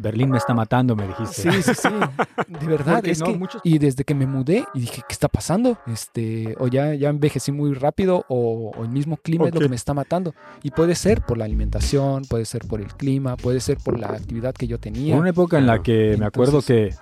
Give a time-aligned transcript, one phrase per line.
[0.00, 1.52] Berlín me está matando, me dijiste.
[1.52, 1.88] Sí, sí, sí.
[2.48, 3.04] De verdad.
[3.06, 5.78] Es no, que, muchos- Y desde que me mudé y dije, ¿qué está pasando?
[5.86, 9.68] Este, o ya, ya envejecí muy rápido o, o el mismo clima es lo que
[9.68, 10.34] me está matando.
[10.62, 14.08] Y puede ser por la alimentación, puede ser por el clima, puede ser por la
[14.08, 15.16] actividad que yo tenía.
[15.16, 16.94] Una época en la que me acuerdo que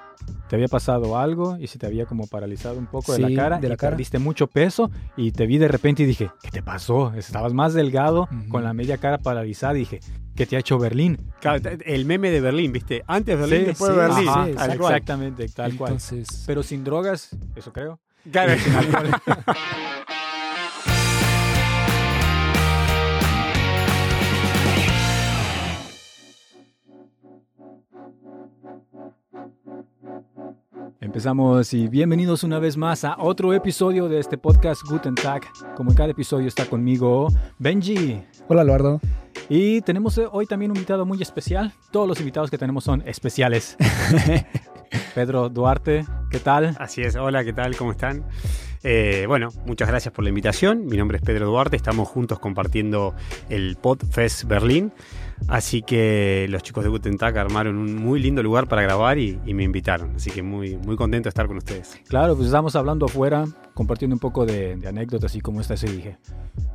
[0.49, 3.59] te había pasado algo y se te había como paralizado un poco de la cara
[3.59, 3.91] de la y cara.
[3.91, 7.13] perdiste mucho peso y te vi de repente y dije, ¿qué te pasó?
[7.15, 10.01] Estabas más delgado con la media cara paralizada y dije,
[10.35, 11.19] ¿qué te ha hecho Berlín?
[11.41, 13.03] Claro, el meme de Berlín, ¿viste?
[13.07, 14.29] Antes Berlín, Sí, después sí, Berlín.
[14.29, 14.93] Ajá, sí, Tal cual.
[14.95, 15.97] exactamente, tal cual.
[16.47, 18.01] Pero sin drogas, eso creo.
[18.31, 18.53] Claro.
[31.09, 35.41] Empezamos y bienvenidos una vez más a otro episodio de este podcast Guten Tag.
[35.75, 38.23] Como en cada episodio está conmigo Benji.
[38.47, 39.01] hola Eduardo.
[39.49, 41.73] Y tenemos eh, hoy también un invitado muy especial.
[41.93, 43.79] Todos los invitados que tenemos son especiales.
[45.15, 46.77] Pedro Duarte, ¿qué tal?
[46.79, 47.75] Así es, hola, ¿qué tal?
[47.75, 48.27] ¿Cómo están?
[48.83, 50.87] Eh, bueno, muchas gracias por la invitación.
[50.87, 53.15] Mi nombre es Pedro Duarte, estamos juntos compartiendo
[53.49, 54.93] el Podfest Berlín.
[55.47, 59.39] Así que los chicos de Guten Tag armaron un muy lindo lugar para grabar y,
[59.47, 60.17] y me invitaron.
[60.17, 61.99] Así que muy, muy contento de estar con ustedes.
[62.09, 65.89] Claro, pues estamos hablando afuera, compartiendo un poco de, de anécdotas y cómo está ese
[65.91, 66.19] dije.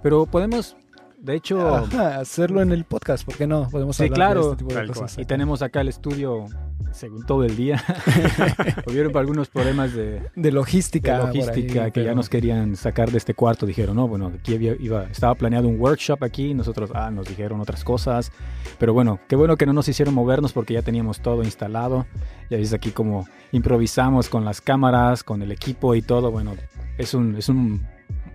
[0.01, 0.77] Pero podemos,
[1.17, 3.67] de hecho, Ajá, hacerlo en el podcast, ¿por qué no?
[3.69, 4.41] Podemos Sí, hablar claro.
[4.45, 5.17] de este tipo de cosas.
[5.17, 6.45] y tenemos acá el estudio
[6.93, 7.83] según todo el día.
[8.87, 11.17] Hubieron algunos problemas de, de de logística.
[11.27, 13.65] ahí, logística que ya pero- nos querían sacar de este cuarto.
[13.65, 16.53] Dijeron, no, bueno, aquí había- iba, estaba planeado un workshop aquí.
[16.53, 18.31] Nosotros, ah, nos dijeron otras cosas.
[18.79, 22.05] Pero bueno, qué bueno que no nos hicieron movernos porque ya teníamos todo instalado.
[22.49, 26.31] Ya ves aquí como improvisamos con las cámaras, con el equipo y todo.
[26.31, 26.53] Bueno,
[26.97, 27.85] es un, es un,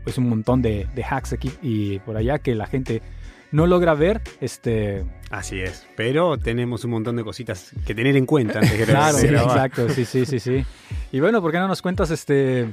[0.06, 3.03] es un montón de, de hacks aquí y por allá que la gente
[3.52, 4.20] no logra ver.
[4.41, 5.86] Este, Así es.
[5.96, 9.88] Pero tenemos un montón de cositas que tener en cuenta antes de Claro, sí, exacto,
[9.91, 10.64] sí, sí, sí, sí.
[11.12, 12.69] Y bueno, ¿por qué no nos cuentas, este,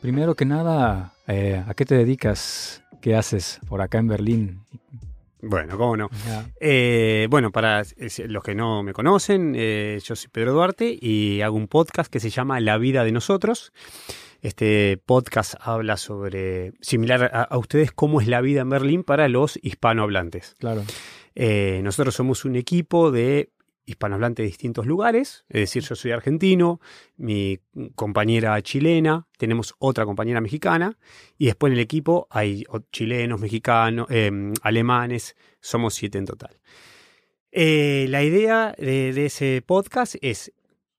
[0.00, 2.82] primero que nada, eh, a qué te dedicas?
[3.00, 4.60] ¿Qué haces por acá en Berlín?
[5.40, 6.10] Bueno, cómo no.
[6.60, 7.84] Eh, bueno, para
[8.26, 12.18] los que no me conocen, eh, yo soy Pedro Duarte y hago un podcast que
[12.18, 13.72] se llama La vida de nosotros.
[14.40, 19.28] Este podcast habla sobre, similar a, a ustedes, cómo es la vida en Berlín para
[19.28, 20.54] los hispanohablantes.
[20.58, 20.84] Claro.
[21.34, 23.50] Eh, nosotros somos un equipo de
[23.84, 26.80] hispanohablantes de distintos lugares, es decir, yo soy argentino,
[27.16, 27.58] mi
[27.94, 30.98] compañera chilena, tenemos otra compañera mexicana,
[31.38, 34.30] y después en el equipo hay chilenos, mexicanos, eh,
[34.62, 36.60] alemanes, somos siete en total.
[37.50, 40.52] Eh, la idea de, de ese podcast es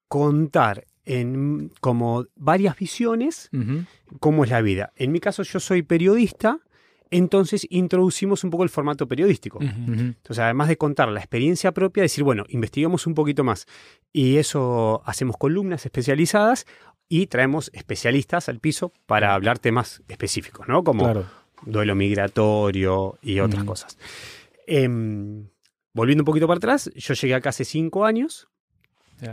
[0.07, 3.49] contar en como varias visiones
[4.19, 4.93] cómo es la vida.
[4.95, 6.59] En mi caso yo soy periodista,
[7.09, 9.57] entonces introducimos un poco el formato periodístico.
[9.59, 13.65] Entonces, además de contar la experiencia propia, decir, bueno, investigamos un poquito más.
[14.13, 16.67] Y eso hacemos columnas especializadas
[17.07, 20.83] y traemos especialistas al piso para hablar temas específicos, ¿no?
[20.83, 21.25] Como Claro.
[21.65, 23.97] duelo migratorio y otras cosas.
[24.67, 25.47] Em,
[25.95, 28.47] volviendo un poquito para atrás, yo llegué acá hace cinco años.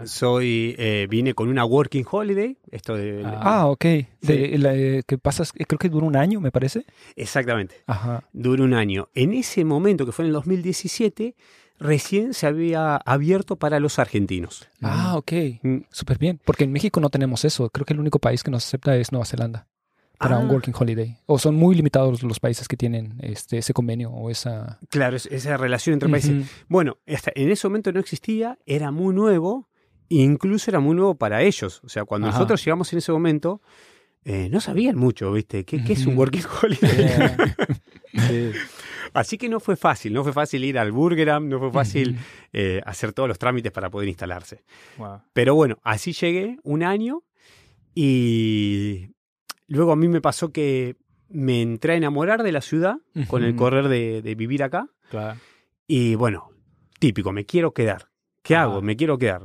[0.04, 3.22] Soy, eh, vine con una working holiday, esto de...
[3.24, 3.41] Ah.
[3.42, 3.82] Ah, ok.
[3.84, 4.58] De, Sí.
[4.58, 6.84] la, eh, que pasas, creo que dura un año, me parece.
[7.14, 7.76] Exactamente.
[7.86, 8.24] Ajá.
[8.32, 9.08] duró un año.
[9.14, 11.34] En ese momento, que fue en el 2017,
[11.78, 14.66] recién se había abierto para los argentinos.
[14.82, 15.32] Ah, ok.
[15.62, 15.76] Mm.
[15.91, 16.41] Súper bien.
[16.44, 17.68] Porque en México no tenemos eso.
[17.70, 19.66] Creo que el único país que nos acepta es Nueva Zelanda
[20.18, 20.53] para un Ah.
[20.53, 21.18] working holiday.
[21.26, 24.78] O son muy limitados los países que tienen este, ese convenio o esa...
[24.88, 26.30] Claro, es- esa relación entre países.
[26.30, 26.48] Ujú.
[26.68, 29.68] Bueno, hasta en ese momento no existía, era muy nuevo,
[30.09, 31.81] incluso era muy nuevo para ellos.
[31.84, 32.37] O sea, cuando Ajá.
[32.39, 33.61] nosotros llegamos en ese momento,
[34.25, 35.65] eh, no sabían mucho, ¿viste?
[35.65, 37.31] ¿Qué, qué es un working holiday?
[38.16, 38.50] Sí.
[39.12, 42.19] Así que no fue fácil, no fue fácil ir al Burgeram, no fue fácil
[42.53, 44.65] eh, hacer todos los trámites para poder instalarse.
[44.97, 45.21] Wow.
[45.34, 47.22] Pero bueno, así llegué un año
[47.95, 49.09] y
[49.69, 50.97] luego a mí me pasó que
[51.28, 52.97] me entré a enamorar de la ciudad
[53.28, 54.89] con el correr de, de vivir acá.
[55.11, 55.39] Claro.
[55.87, 56.50] Y bueno,
[56.99, 58.09] típico, me quiero quedar.
[58.42, 58.80] ¿Qué hago?
[58.83, 59.42] Me quiero quedar.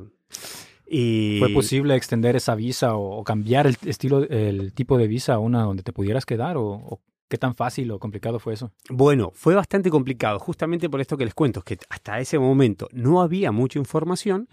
[0.93, 5.35] Y ¿Fue posible extender esa visa o, o cambiar el estilo, el tipo de visa
[5.35, 6.57] a una donde te pudieras quedar?
[6.57, 7.01] ¿O, o
[7.31, 8.73] qué tan fácil o complicado fue eso?
[8.89, 13.21] Bueno, fue bastante complicado, justamente por esto que les cuento, que hasta ese momento no
[13.21, 14.49] había mucha información.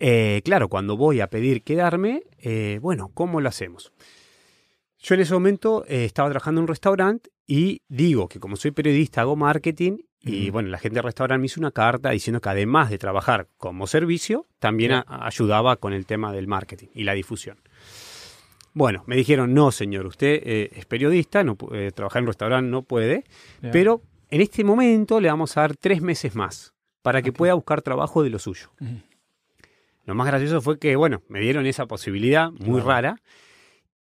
[0.00, 3.92] Eh, claro, cuando voy a pedir quedarme, eh, bueno, ¿cómo lo hacemos?
[4.98, 8.70] Yo en ese momento eh, estaba trabajando en un restaurante y digo que como soy
[8.70, 12.48] periodista hago marketing y bueno, la gente del restaurante me hizo una carta diciendo que
[12.48, 17.12] además de trabajar como servicio, también a- ayudaba con el tema del marketing y la
[17.14, 17.58] difusión.
[18.72, 22.70] Bueno, me dijeron, no señor, usted eh, es periodista, no, eh, trabajar en un restaurante
[22.70, 23.24] no puede,
[23.72, 27.80] pero en este momento le vamos a dar tres meses más para que pueda buscar
[27.82, 28.70] trabajo de lo suyo.
[30.04, 33.16] Lo más gracioso fue que, bueno, me dieron esa posibilidad muy rara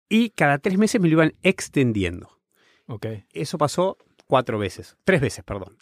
[0.10, 2.40] y cada tres meses me lo iban extendiendo.
[2.88, 3.06] Ok.
[3.34, 5.78] Eso pasó cuatro veces, tres veces, perdón.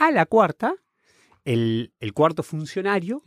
[0.00, 0.74] A la cuarta,
[1.44, 3.22] el, el cuarto funcionario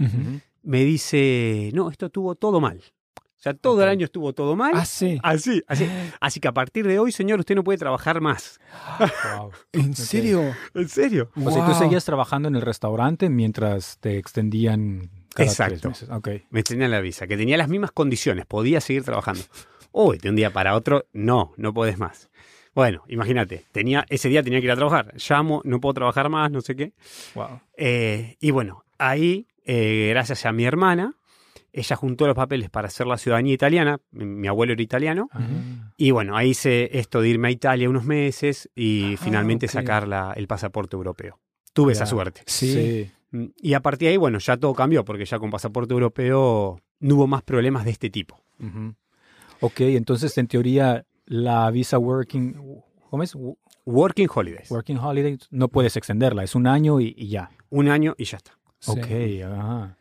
[0.64, 2.82] me dice, no, esto estuvo todo mal.
[3.16, 4.72] O sea, todo el año estuvo todo mal.
[4.74, 5.20] Ah, sí.
[5.22, 5.86] Así, así.
[6.22, 8.58] Así que a partir de hoy, señor, usted no puede trabajar más.
[9.00, 9.52] Wow.
[9.74, 10.56] ¿En serio?
[10.74, 11.30] ¿En serio?
[11.36, 15.76] O sea, tú seguías trabajando en el restaurante mientras te extendían cada Exacto.
[15.82, 16.10] tres meses.
[16.10, 16.30] Ok.
[16.52, 19.44] Me extendían la visa, que tenía las mismas condiciones, podía seguir trabajando.
[19.92, 22.30] Uy, de un día para otro, no, no podés más.
[22.76, 25.14] Bueno, imagínate, tenía, ese día tenía que ir a trabajar.
[25.30, 26.94] Llamo, no puedo trabajar más, no sé qué.
[27.36, 27.60] Wow.
[27.78, 31.14] Eh, y bueno, ahí, eh, gracias a mi hermana,
[31.72, 34.00] ella juntó los papeles para hacer la ciudadanía italiana.
[34.12, 35.30] Mi, mi abuelo era italiano.
[35.98, 39.72] Y bueno, ahí hice esto de irme a Italia unos meses y Ah, finalmente ok.
[39.72, 41.40] sacar la- el pasaporte europeo.
[41.74, 42.42] Tuve esa suerte.
[42.46, 42.74] Sí.
[42.74, 43.12] sí.
[43.32, 46.80] Mm, Y a partir de ahí, bueno, ya todo cambió porque ya con pasaporte europeo
[47.00, 48.44] no hubo más problemas de este tipo.
[48.60, 48.96] Ujú.
[49.60, 52.56] Ok, entonces en teoría la visa working,
[53.10, 53.36] ¿cómo es?
[53.36, 54.72] Wo- Working Holidays.
[54.72, 57.50] Working holiday no puedes extenderla, es un año y, y ya.
[57.70, 58.58] Un año y ya está.
[58.80, 58.92] Sí.
[58.92, 59.06] Ok,
[59.52, 59.98] ajá.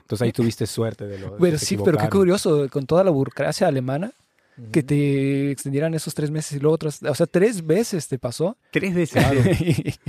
[0.00, 1.32] Entonces ahí tuviste suerte de lo.
[1.32, 4.12] de Pero que sí, se pero qué curioso, con toda la burocracia alemana,
[4.56, 4.70] Ujú.
[4.70, 8.56] que te extendieran esos tres meses y luego otros, o sea, tres veces te pasó.
[8.70, 9.24] Tres veces.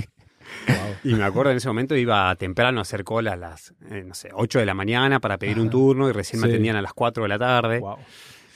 [0.66, 0.76] Wow.
[1.12, 4.14] Y me acuerdo en ese momento iba temprano a hacer cola a las, eh, no
[4.14, 5.70] sé, 8 de la mañana para pedir un Ajá.
[5.70, 6.52] turno y recién me Sí.
[6.54, 7.78] atendían a las 4 de la tarde.
[7.78, 7.96] Wow.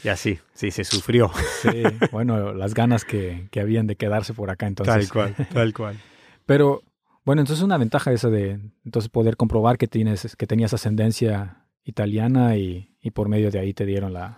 [0.05, 1.31] Y así, sí, se sufrió.
[1.63, 5.11] Sí, bueno, las ganas que, que habían de quedarse por acá entonces.
[5.53, 5.99] tal cual.
[6.47, 6.83] Pero
[7.25, 12.57] bueno, entonces una ventaja esa de entonces poder comprobar que tienes que tenías ascendencia italiana
[12.57, 14.37] y, y por medio de ahí te dieron la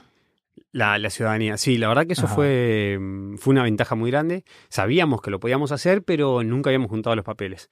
[0.76, 2.34] La, la ciudadanía, sí, la verdad que eso Ajá.
[2.34, 4.44] fue, mm, fue una ventaja muy grande.
[4.68, 7.70] Sabíamos que lo podíamos hacer, pero nunca habíamos juntado los papeles.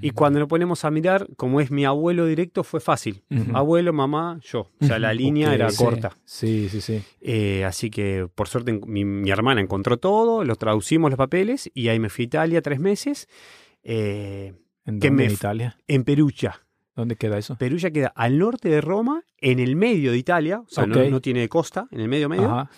[0.00, 3.24] Y cuando lo ponemos a mirar, como es mi abuelo directo, fue fácil.
[3.52, 4.70] Abuelo, mamá, yo.
[4.80, 5.76] O sea, la línea era sí.
[5.84, 6.12] corta.
[6.24, 7.02] Sí, sí, sí.
[7.20, 11.88] Eh, así que por suerte mi, mi hermana encontró todo, lo traducimos los papeles y
[11.88, 13.28] ahí me fui a Italia tres meses.
[13.82, 14.52] eh,
[14.86, 15.76] ¿En Que dónde me en f- Italia?
[15.88, 16.60] en Perugia.
[16.96, 17.56] ¿Dónde queda eso?
[17.56, 21.08] Perugia queda al norte de Roma, en el medio de Italia, o sea, no- Ok.
[21.10, 22.70] no, tiene costa, en el medio medio, Ajá.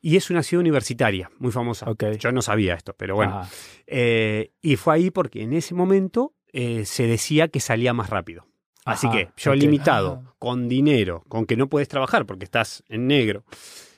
[0.00, 1.88] y es una ciudad universitaria, muy famosa.
[1.90, 2.04] Ok.
[2.18, 3.46] Yo no sabía esto, pero bueno.
[3.86, 8.46] Eh, y fue ahí porque en ese momento eh, se decía que salía más rápido.
[8.84, 13.06] Así Ajá, que yo limitado, con dinero, con que no puedes trabajar porque estás en
[13.06, 13.44] negro,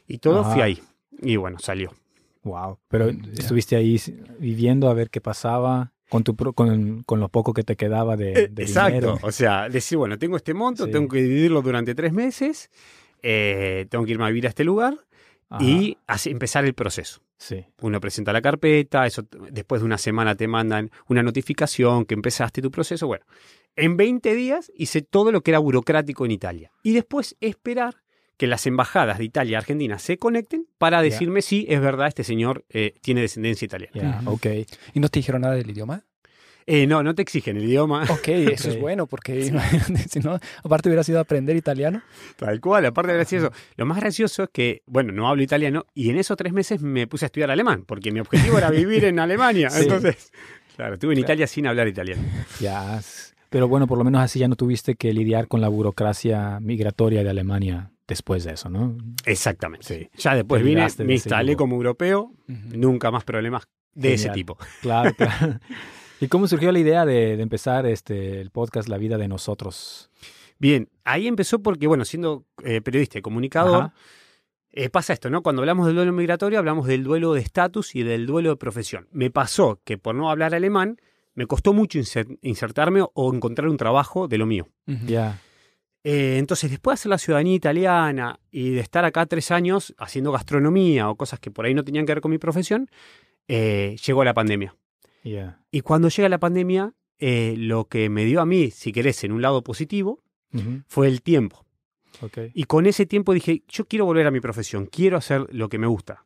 [0.07, 0.53] y todo Ajá.
[0.53, 0.79] fui ahí.
[1.23, 1.93] Y bueno, salió.
[2.43, 2.79] Wow.
[2.89, 3.99] Pero estuviste ahí
[4.39, 8.33] viviendo a ver qué pasaba con tu con, con lo poco que te quedaba de,
[8.33, 8.95] Eh, de Exacto.
[8.95, 9.19] dinero.
[9.23, 10.91] O sea, decir, bueno, tengo este monto, Sí.
[10.93, 12.71] tengo que dividirlo durante tres meses,
[13.23, 14.99] eh, tengo que irme a vivir a este lugar
[15.49, 15.63] Ajá.
[15.65, 17.21] y así empezar el proceso.
[17.37, 17.65] sí.
[17.81, 22.63] Uno presenta la carpeta, eso después de una semana te mandan una notificación que empezaste
[22.63, 23.07] tu proceso.
[23.07, 23.25] Bueno,
[23.77, 26.71] en 20 días hice todo lo que era burocrático en Italia.
[26.83, 27.97] Y después esperar
[28.37, 32.25] que las embajadas de Italia y Argentina se conecten para decirme si es verdad este
[32.25, 34.23] señor eh, tiene descendencia italiana.
[34.27, 34.47] Ok.
[34.93, 36.03] ¿Y no te dijeron nada del idioma?
[36.67, 38.05] Eh, no, no te exigen el idioma.
[38.09, 39.53] Ok, eso es bueno, porque
[40.09, 42.03] si no, aparte hubiera sido aprender italiano.
[42.37, 43.53] Tal cual, aparte de gracioso.
[43.77, 47.07] Lo más gracioso es que, bueno, no hablo italiano y en esos tres meses me
[47.07, 49.69] puse a estudiar alemán, porque mi objetivo era vivir en Alemania.
[49.69, 49.83] Sí.
[49.83, 50.33] Entonces,
[50.75, 51.27] claro, estuve en Claro.
[51.35, 52.23] Italia sin hablar italiano.
[52.61, 52.99] Ya.
[53.51, 57.23] Pero bueno, por lo menos así ya no tuviste que lidiar con la burocracia migratoria
[57.23, 58.97] de Alemania después de eso, ¿no?
[59.25, 59.87] Exactamente.
[59.87, 60.11] Sí.
[60.23, 64.59] Ya después Te vine, me instalé como europeo, nunca más problemas de ese tipo.
[64.83, 65.59] Claro, claro.
[66.21, 70.11] ¿Y cómo surgió la idea de, de empezar este el podcast La vida de nosotros?
[70.59, 73.91] Bien, ahí empezó porque, bueno, siendo eh, periodista y comunicador,
[74.71, 75.43] eh, pasa esto, ¿no?
[75.43, 79.09] Cuando hablamos del duelo migratorio, hablamos del duelo de estatus y del duelo de profesión.
[79.11, 80.97] Me pasó que por no hablar alemán,
[81.35, 84.69] me costó mucho inser- insertarme o encontrar un trabajo de lo mío.
[84.87, 85.41] Ya.
[86.05, 90.33] Eh, entonces, después de hacer la ciudadanía italiana y de estar acá tres años haciendo
[90.33, 92.91] gastronomía o cosas que por ahí no tenían que ver con mi profesión,
[93.49, 94.77] eh, llegó la pandemia.
[95.71, 99.33] Y cuando llega la pandemia, eh, lo que me dio a mí, si querés, en
[99.33, 100.21] un lado positivo,
[100.87, 101.65] fue el tiempo.
[102.55, 105.79] Y con ese tiempo dije, yo quiero volver a mi profesión, quiero hacer lo que
[105.79, 106.25] me gusta.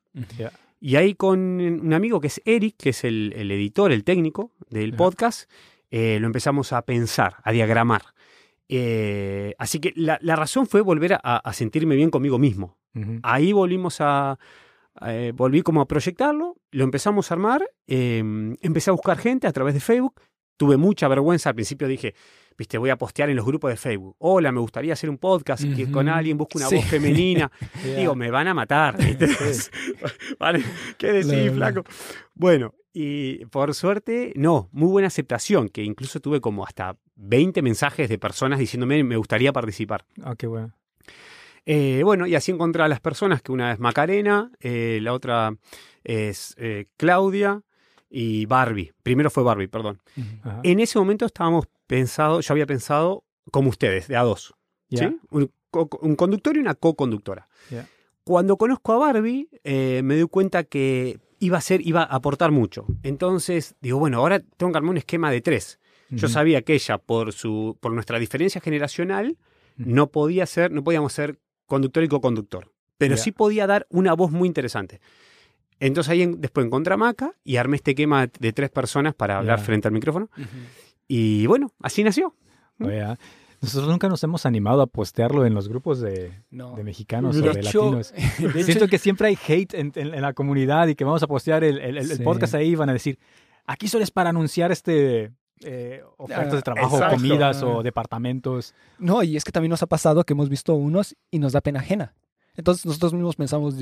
[0.81, 4.53] Y ahí con un amigo que es Eric, que es el, el editor, el técnico
[4.69, 5.51] del podcast,
[5.91, 8.03] eh, lo empezamos a pensar, a diagramar.
[8.69, 12.77] Eh, así que la, la razón fue volver a, a sentirme bien conmigo mismo.
[13.23, 14.39] Ahí volvimos a,
[15.07, 18.19] eh, volví como a proyectarlo, lo empezamos a armar, eh,
[18.61, 20.21] empecé a buscar gente a través de Facebook,
[20.57, 22.17] tuve mucha vergüenza, al principio dije,
[22.59, 25.63] viste, voy a postear en los grupos de Facebook, hola, me gustaría hacer un podcast
[25.77, 25.93] que Ujú.
[25.93, 26.75] con alguien, busco una Sí.
[26.75, 27.53] voz femenina,
[27.97, 28.97] digo, me van a matar,
[30.99, 31.85] ¿Qué decís, flaco?
[32.35, 38.09] Bueno, y por suerte, no, muy buena aceptación, que incluso tuve como hasta 20 mensajes
[38.09, 40.05] de personas diciéndome me gustaría participar.
[40.23, 40.73] Ah, qué bueno.
[41.67, 45.55] Eh, bueno, y así encontré a las personas, que una es Macarena, eh, la otra
[46.03, 47.63] es eh, Claudia
[48.09, 48.93] y Barbie.
[49.03, 50.01] Primero fue Barbie, perdón.
[50.43, 50.61] Ajá.
[50.63, 54.55] En ese momento estábamos pensado, yo había pensado como ustedes, de a dos.
[54.91, 55.19] ¿sí?
[55.31, 57.49] Un, co- un conductor y una co-conductora.
[58.25, 62.87] Cuando conozco a Barbie, me doy cuenta que iba a ser, iba a aportar mucho.
[63.03, 65.79] Entonces, digo, bueno, ahora tengo que armar un esquema de tres.
[66.11, 69.37] Yo sabía que ella, por su, por nuestra diferencia generacional,
[69.77, 72.73] no podía ser, no podíamos ser conductor y co-conductor.
[72.97, 75.01] Pero sí podía dar una voz muy interesante.
[75.81, 79.39] Entonces ahí en- después encontré a Maca y armé este esquema de tres personas para
[79.39, 80.29] hablar frente al micrófono.
[81.07, 82.35] Y bueno, así nació.
[82.81, 83.17] Ah,
[83.61, 86.75] Nosotros nunca nos hemos animado a postearlo en los grupos de, No.
[86.77, 88.13] de mexicanos De o de hecho- latinos.
[88.55, 91.23] de Siento hecho- que siempre hay hate en, en- en la comunidad y que vamos
[91.23, 92.23] a postear el, el- el Sí.
[92.23, 93.19] podcast ahí y van a decir,
[93.67, 95.33] aquí solo es para anunciar este
[95.65, 97.17] eh, ofertas de trabajo, exacto.
[97.17, 97.67] comidas Ah.
[97.67, 98.75] o departamentos.
[98.99, 101.61] No, y es que también nos ha pasado que hemos visto unos y nos da
[101.61, 102.15] pena ajena.
[102.57, 103.77] Entonces nosotros mismos pensamos,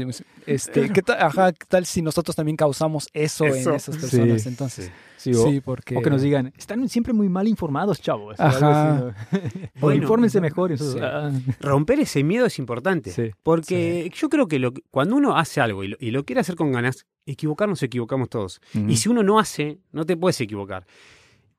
[0.46, 3.70] este, ¿qué tal, ajá, ¿qué tal si nosotros también causamos eso, Eso.
[3.70, 4.42] en esas personas?
[4.42, 4.48] Sí.
[4.50, 5.96] Entonces, Sí, o, sí, porque...
[5.96, 8.38] o que nos digan, están siempre muy mal informados, chavos.
[8.38, 9.14] Ajá.
[9.80, 10.76] Bueno, infórmense mejor.
[10.76, 10.98] sí.
[11.00, 13.10] ah, Romper ese miedo es importante.
[13.10, 13.30] sí.
[13.42, 16.54] Porque yo creo que lo cuando uno hace algo y lo, y lo quiere hacer
[16.54, 18.60] con ganas, equivocarnos equivocamos todos.
[18.74, 20.86] Y si uno no hace, no te puedes equivocar.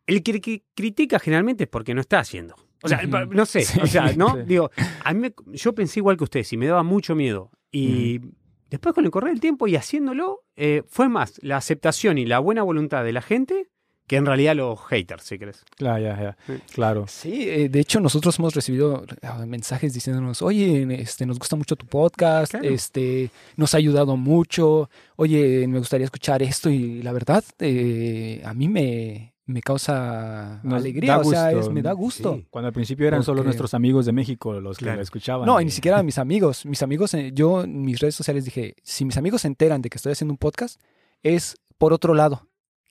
[0.08, 2.56] El que, que critica generalmente es porque no está haciendo.
[2.84, 4.36] O sea, no sé, Sí, o sea, ¿no?
[4.36, 4.42] sí.
[4.48, 4.72] Digo,
[5.04, 7.52] a mí me- yo pensé igual que ustedes y me daba mucho miedo.
[7.72, 8.22] Y
[8.70, 12.40] después con el correr del tiempo y haciéndolo, eh, fue más la aceptación y la
[12.40, 13.68] buena voluntad de la gente
[14.08, 15.66] que en realidad los haters, si crees.
[15.76, 16.38] Claro, ya, ya.
[16.48, 16.54] Sí.
[16.74, 17.06] Claro.
[17.10, 21.76] Sí, eh, de hecho nosotros hemos recibido ah, mensajes diciéndonos, oye, este, nos gusta mucho
[21.76, 22.70] tu podcast, Claro.
[22.70, 28.54] este, nos ha ayudado mucho, oye, me gustaría escuchar esto y la verdad, eh, a
[28.54, 31.98] mí me, me causa Nos alegría, o sea, es- me da ¿no?
[31.98, 32.36] gusto.
[32.36, 32.46] Sí.
[32.50, 34.98] Cuando al principio eran solo nuestros amigos de México los que Claro.
[34.98, 35.46] lo escuchaban.
[35.46, 36.66] No, y ni siquiera mis amigos.
[36.66, 39.90] Mis amigos, eh, yo en mis redes sociales dije, si mis amigos se enteran de
[39.90, 40.80] que estoy haciendo un podcast,
[41.24, 42.44] es por otro lado.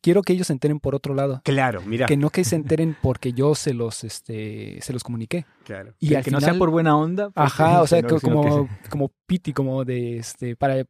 [0.02, 1.40] Quiero que ellos se enteren por otro lado.
[1.44, 2.06] Claro, mira.
[2.06, 5.46] Que no que se enteren porque yo se los, este, se los comuniqué.
[5.64, 5.94] Claro.
[5.98, 7.25] Y que, al que no final, sea por buena onda.
[7.30, 10.84] porque- Ajá, o sea, que como, como piti, como de, este, para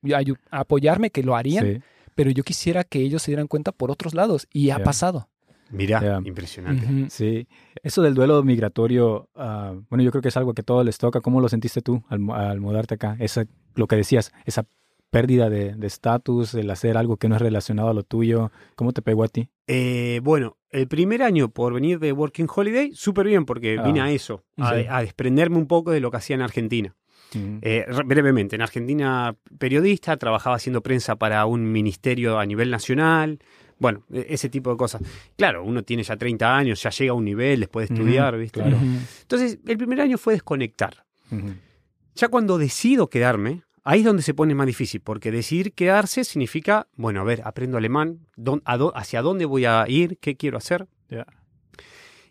[0.50, 1.80] apoyarme, que lo harían, sí.
[2.14, 4.46] pero yo quisiera que ellos se dieran cuenta por otros lados.
[4.52, 5.28] Y ha pasado.
[5.70, 7.10] Mira, impresionante.
[7.10, 7.46] Sí,
[7.82, 10.98] eso del duelo migratorio, ah, bueno, yo creo que es algo que a todos les
[10.98, 11.20] toca.
[11.20, 13.16] ¿Cómo lo sentiste tú al, mu- al mudarte acá?
[13.18, 13.44] Esa,
[13.74, 14.66] lo que decías, esa
[15.10, 18.92] pérdida de de estatus, el hacer algo que no es relacionado a lo tuyo, ¿cómo
[18.92, 19.48] te pegó a ti?
[19.68, 24.00] Eh, bueno, el primer año por venir de Working Holiday, súper bien, porque Ah, vine
[24.00, 24.86] a eso, a, sí.
[24.88, 26.94] a desprenderme un poco de lo que hacía en Argentina.
[27.34, 32.70] Mm, Eh, re- brevemente, en Argentina periodista, trabajaba haciendo prensa para un ministerio a nivel
[32.70, 33.38] nacional,
[33.78, 35.02] bueno, e- ese tipo de cosas.
[35.36, 38.60] Claro, uno tiene ya 30 años, ya llega a un nivel después de estudiar, ¿viste?
[38.60, 38.78] Claro.
[39.22, 41.04] Entonces, el primer año fue desconectar.
[42.14, 46.88] Ya cuando decido quedarme, ahí es donde se pone más difícil, porque decidir quedarse significa,
[46.96, 48.26] bueno, a ver, aprendo alemán,
[48.64, 50.86] a hacia dónde voy a ir, qué quiero hacer.
[51.10, 51.26] Ya.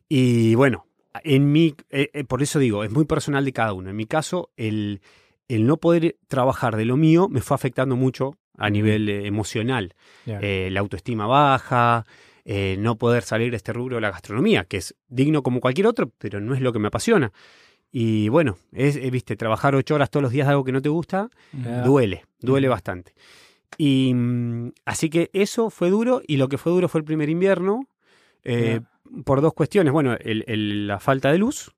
[0.09, 0.87] Y bueno,
[1.23, 3.89] en mi, eh, eh, por eso digo, es muy personal de cada uno.
[3.89, 5.01] En mi caso, el,
[5.47, 9.93] el no poder trabajar de lo mío me fue afectando mucho a nivel eh, emocional.
[10.41, 12.05] Eh, la autoestima baja,
[12.45, 15.87] eh, no poder salir de este rubro de la gastronomía, que es digno como cualquier
[15.87, 17.31] otro, pero no es lo que me apasiona.
[17.91, 20.89] Y bueno, es, viste, trabajar ocho horas todos los días de algo que no te
[20.89, 21.29] gusta,
[21.83, 23.13] duele, duele bastante.
[23.77, 27.29] Y mm, así que eso fue duro y lo que fue duro fue el primer
[27.29, 27.87] invierno
[28.43, 28.79] eh,
[29.23, 29.91] por dos cuestiones.
[29.93, 31.71] Bueno, el- el- la falta de luz,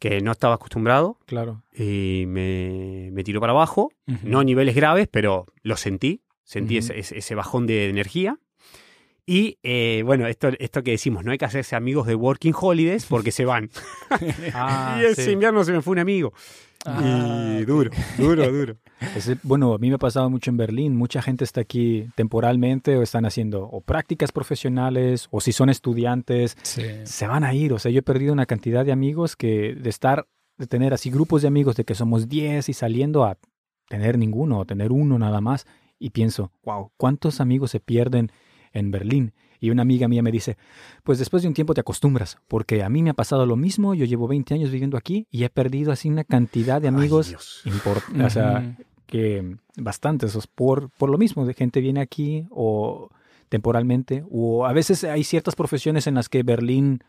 [0.00, 1.62] que no estaba acostumbrado Claro.
[1.72, 3.92] y me, me tiró para abajo.
[4.24, 6.22] No a niveles graves, pero lo sentí.
[6.42, 8.38] Sentí ese bajón de energía.
[9.32, 13.06] Y eh, bueno, esto, esto que decimos, no hay que hacerse amigos de Working Holidays
[13.06, 13.70] porque se van.
[14.54, 15.30] Ah, y ese sí.
[15.30, 16.32] invierno se me fue un amigo.
[16.84, 18.76] Ah, y duro, duro, duro.
[19.16, 20.96] Ese- bueno, a mí me ha pasado mucho en Berlín.
[20.96, 26.56] Mucha gente está aquí temporalmente o están haciendo o prácticas profesionales o si son estudiantes,
[26.62, 26.82] Sí.
[27.04, 27.72] se van a ir.
[27.72, 30.26] O sea, yo he perdido una cantidad de amigos que de estar,
[30.58, 33.36] de tener así grupos de amigos de que somos 10 y saliendo a
[33.88, 35.66] tener ninguno o tener uno nada más.
[36.00, 38.32] Y pienso, wow, ¿cuántos amigos se pierden
[38.72, 39.32] en Berlín?
[39.62, 40.56] Y una amiga mía me dice,
[41.02, 43.94] pues después de un tiempo te acostumbras, porque a mí me ha pasado lo mismo,
[43.94, 47.60] yo llevo 20 años viviendo aquí y he perdido así una cantidad de amigos Dios.
[47.66, 53.10] import- o sea, que bastantes, por, por lo mismo, de gente viene aquí o
[53.50, 57.02] temporalmente, o a veces hay ciertas profesiones en las que Berlín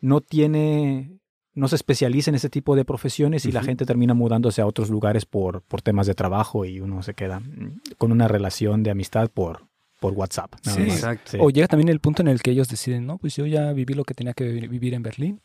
[0.00, 1.18] no tiene,
[1.54, 4.90] no se especializa en ese tipo de profesiones y la gente termina mudándose a otros
[4.90, 7.42] lugares por, por temas de trabajo y uno se queda
[7.96, 9.66] con una relación de amistad por
[10.00, 10.54] por WhatsApp.
[10.64, 10.94] nada Sí, más.
[10.96, 11.30] exacto.
[11.32, 11.38] Sí.
[11.40, 13.94] O llega también el punto en el que ellos deciden, no, pues yo ya viví
[13.94, 15.40] lo que tenía que vi- vivir en Berlín.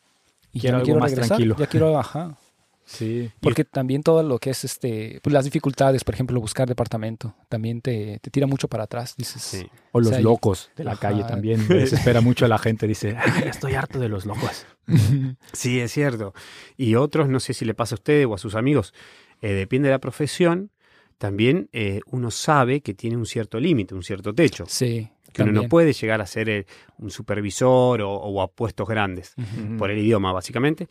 [0.51, 1.27] Y Quiero ya algo quiero más regresar.
[1.37, 1.55] tranquilo.
[1.57, 2.37] Ya quiero, ajá.
[2.85, 3.31] Sí.
[3.39, 7.79] Porque también todo lo que es este, pues las dificultades, por ejemplo, buscar departamento, también
[7.79, 9.15] te, te tira mucho para atrás.
[9.17, 9.65] Dices, Sí.
[9.93, 10.99] O los O sea, y- locos de la Ajá.
[10.99, 11.65] calle también.
[11.69, 12.85] Desespera mucho a la gente.
[12.85, 14.65] Dice, "Ah, ya estoy harto de los locos.
[15.53, 16.33] Sí, es cierto.
[16.75, 18.93] Y otros, no sé si le pasa a ustedes o a sus amigos,
[19.41, 20.69] eh, depende de la profesión,
[21.23, 24.65] también eh, uno sabe que tiene un cierto límite, un cierto techo.
[24.67, 26.65] sí, Que uno no puede llegar a ser eh,
[26.97, 29.33] un supervisor o, o a puestos grandes,
[29.77, 30.89] por el idioma, básicamente.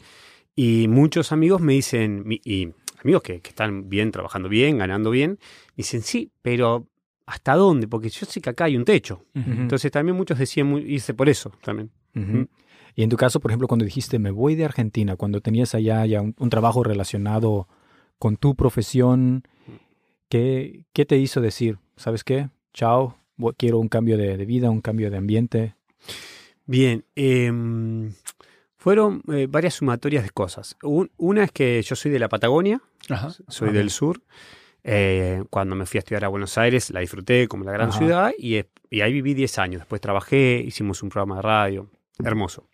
[0.56, 2.70] Y muchos amigos me dicen, y
[3.04, 5.38] amigos que, que están bien, trabajando bien, ganando bien,
[5.76, 6.88] dicen, sí, pero
[7.26, 7.86] ¿hasta dónde?
[7.86, 9.26] Porque yo sé que acá hay un techo.
[9.34, 11.90] Entonces también muchos decían irse por eso también.
[12.94, 16.06] Y en tu caso, por ejemplo, cuando dijiste me voy de Argentina, cuando tenías allá
[16.06, 17.68] ya un, un trabajo relacionado
[18.18, 19.42] con tu profesión,
[20.32, 21.78] ¿qué, qué te hizo decir?
[21.96, 22.48] ¿Sabes qué?
[22.72, 23.18] Chao,
[23.58, 25.74] quiero un cambio de, de vida, un cambio de ambiente.
[26.64, 28.12] Bien, em,
[28.76, 30.76] fueron eh, varias sumatorias de cosas.
[30.82, 33.30] Un- una es que yo soy de la Patagonia, Ajá.
[33.48, 34.22] soy del sur.
[34.84, 37.98] Eh, cuando me fui a estudiar a Buenos Aires la disfruté como la gran Ajá.
[37.98, 38.60] ciudad y,
[38.90, 39.80] y ahí viví 10 años.
[39.82, 41.90] Después trabajé, hicimos un programa de radio,
[42.24, 42.66] hermoso.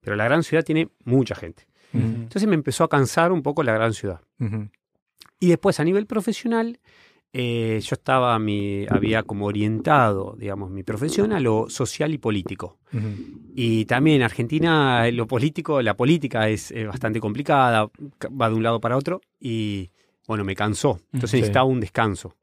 [0.00, 1.66] Pero la gran ciudad tiene mucha gente.
[1.92, 4.20] Entonces me empezó a cansar un poco la gran ciudad.
[4.38, 4.68] Ujú.
[5.40, 6.80] Y después a nivel profesional,
[7.32, 12.78] eh, yo estaba, mi, había como orientado, digamos, mi profesión a lo social y político.
[13.54, 18.62] Y también Argentina, lo político, la política es eh, bastante complicada, ca- va de un
[18.62, 19.90] lado para otro y
[20.26, 20.98] bueno, me cansó.
[21.12, 21.36] Entonces Sí.
[21.38, 22.34] necesitaba un descanso.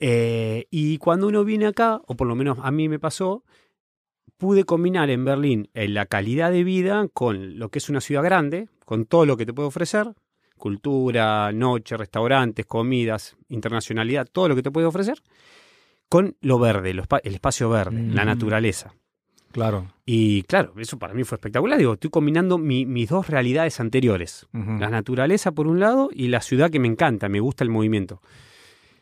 [0.00, 3.44] Eh, y cuando uno viene acá, o por lo menos a mí me pasó,
[4.36, 8.22] pude combinar en Berlín eh, la calidad de vida con lo que es una ciudad
[8.22, 10.12] grande, con todo lo que te puede ofrecer,
[10.56, 15.18] cultura, noche, restaurantes, comidas, internacionalidad, todo lo que te puede ofrecer,
[16.08, 18.26] con lo verde, lo espa- el espacio verde, la Ujú.
[18.26, 18.94] naturaleza.
[19.52, 19.86] Claro.
[20.04, 21.78] Y claro, eso para mí fue espectacular.
[21.78, 24.46] Digo, estoy combinando mi- mis dos realidades anteriores.
[24.52, 28.20] La naturaleza por un lado y la ciudad que me encanta, me gusta el movimiento.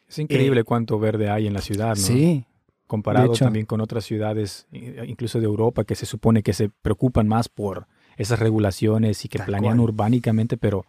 [0.09, 1.95] Es increíble Eh, cuánto verde hay en la ciudad, ¿no?
[2.03, 2.45] Sí,
[2.87, 7.49] Comparado también con otras ciudades, incluso de Europa, que se supone que se preocupan más
[7.49, 7.87] por
[8.19, 9.89] esas regulaciones y que Tal planean cual.
[9.89, 10.85] urbánicamente, pero,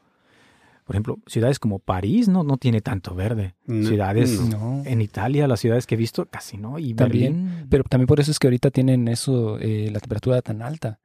[0.84, 3.56] por ejemplo, ciudades como París no, no tiene tanto verde.
[3.66, 4.84] No, ciudades no.
[4.86, 6.80] en Italia, las ciudades que he visto, casi no.
[6.80, 10.42] Y También, Berlín, Pero también por eso es que ahorita tienen eso, eh, la temperatura
[10.42, 11.00] tan alta.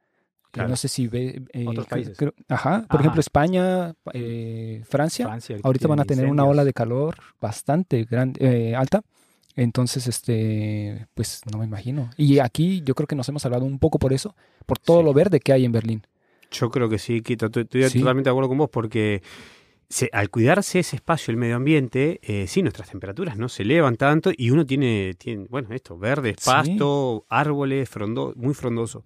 [0.51, 0.69] Claro.
[0.69, 1.43] No sé si ve.
[1.53, 2.17] eh, Otros cre- países.
[2.17, 2.79] creo- ajá.
[2.87, 2.99] Por Ajá.
[3.01, 5.27] ejemplo, España, eh, Francia.
[5.27, 8.39] Francia ahorita van a tener una ola de calor bastante grande,
[8.71, 9.01] eh, alta.
[9.55, 12.09] Entonces, este, pues no me imagino.
[12.17, 15.05] Y aquí yo creo que nos hemos hablado un poco por eso, por todo Sí.
[15.05, 16.01] lo verde que hay en Berlín.
[16.51, 17.99] Yo creo que sí, Quito, estoy, estoy Sí.
[17.99, 19.21] totalmente de acuerdo con vos porque
[19.89, 23.95] se- al cuidarse ese espacio, el medio ambiente, eh, sí, nuestras temperaturas no se elevan
[23.97, 26.45] tanto y uno tiene, tiene bueno, esto, verde, Sí.
[26.45, 29.03] pasto, árboles, frondo, muy frondoso.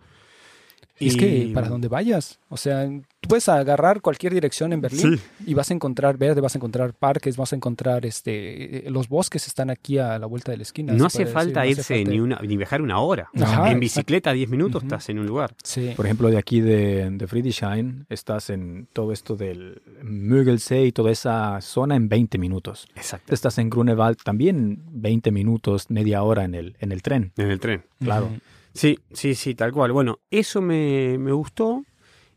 [1.00, 2.86] Y es que para donde vayas, o sea,
[3.20, 5.24] tú puedes agarrar cualquier dirección en Berlín Sí.
[5.48, 9.48] y vas a encontrar verde, vas a encontrar parques, vas a encontrar este los bosques
[9.48, 10.94] están aquí a la vuelta de la esquina.
[10.94, 13.30] No hace decir, falta no hace irse falta- ni, una, ni viajar una hora.
[13.42, 14.86] Ajá, en bicicleta, 10 minutos, Ujú.
[14.88, 15.56] estás en un lugar.
[15.64, 15.94] Sí.
[15.96, 21.12] Por ejemplo, de aquí de, de Friedrichshain, estás en todo esto del Müggelsee y toda
[21.12, 22.88] esa zona en 20 minutos.
[22.96, 23.34] Exacto.
[23.34, 27.32] Estás en Grunewald también 20 minutos, media hora en el, en el tren.
[27.38, 27.84] En el tren.
[28.00, 28.30] Claro.
[28.74, 29.92] Sí, sí, sí, tal cual.
[29.92, 31.84] Bueno, eso me, me gustó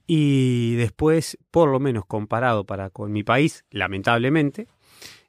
[0.06, 4.68] y después, por lo menos comparado para con mi país, lamentablemente,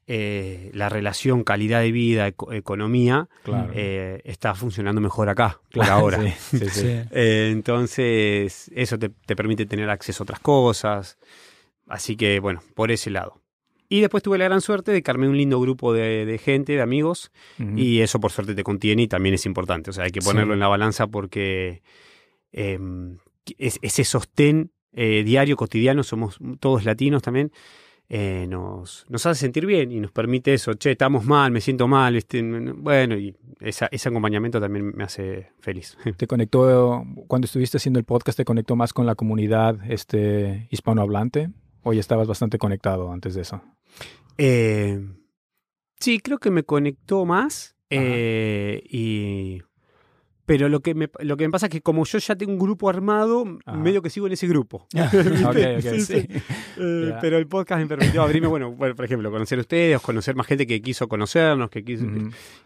[0.06, 3.72] eh, la relación calidad de vida, eco- economía, Claro.
[3.76, 6.18] eh, está funcionando mejor acá, por Claro, ahora.
[6.20, 6.82] sí, sí, sí.
[6.82, 6.88] Sí.
[7.12, 11.18] Eh, entonces, eso te, te permite tener acceso a otras cosas.
[11.88, 13.42] Así que, bueno, por ese lado.
[13.90, 16.74] Y después tuve la gran suerte de que armé un lindo grupo de, de gente,
[16.74, 17.32] de amigos,
[17.76, 19.90] y eso por suerte te contiene y también es importante.
[19.92, 20.56] O sea, hay que ponerlo Sí.
[20.56, 21.82] en la balanza porque
[22.52, 22.80] eh,
[23.58, 27.52] es- ese sostén eh, diario, cotidiano, somos todos latinos también,
[28.10, 30.74] eh, nos, nos hace sentir bien y nos permite eso.
[30.74, 32.16] Che, estamos mal, me siento mal.
[32.16, 35.98] este, bueno, y esa- ese acompañamiento también me hace feliz.
[36.18, 41.50] ¿Te conectó, cuando estuviste haciendo el podcast, te conectó más con la comunidad este, hispanohablante?
[41.88, 43.62] ¿O ya estabas bastante conectado antes de eso?
[44.38, 45.00] Eh,
[46.00, 47.76] sí, creo que me conectó más.
[47.90, 49.62] eh, y
[50.48, 52.58] pero lo que, me, lo que me pasa es que como yo ya tengo un
[52.58, 53.78] grupo armado, Ajá.
[53.78, 54.88] medio que sigo en ese grupo.
[54.94, 56.02] Sí, sí.
[56.02, 56.28] sí.
[56.78, 57.14] Eh.
[57.20, 60.48] Pero el podcast me permitió abrirme, bueno, bueno, por ejemplo, conocer a ustedes, conocer más
[60.48, 62.06] gente que quiso conocernos, que quiso...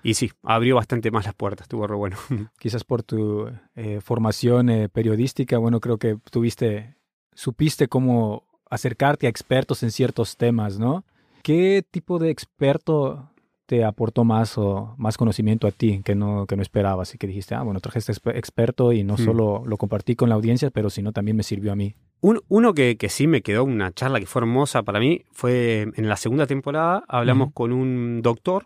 [0.03, 2.17] Y sí, abrió bastante más las puertas, estuvo re bueno.
[2.59, 6.97] Quizás por tu eh, formación eh, periodística, bueno, creo que tuviste,
[7.33, 11.03] supiste cómo acercarte a expertos en ciertos temas, ¿no?
[11.43, 13.27] ¿Qué tipo de experto
[13.67, 17.25] te aportó más o más conocimiento a ti que no, que no esperabas y que
[17.27, 19.17] dijiste, ah, bueno, traje este exper- experto y no Mm.
[19.17, 21.95] solo lo compartí con la audiencia, pero sino también me sirvió a mí?
[22.19, 25.87] Un- uno que, que sí me quedó una charla que fue hermosa para mí fue
[25.95, 27.03] en la segunda temporada.
[27.07, 27.53] Hablamos Ujú.
[27.53, 28.65] con un doctor,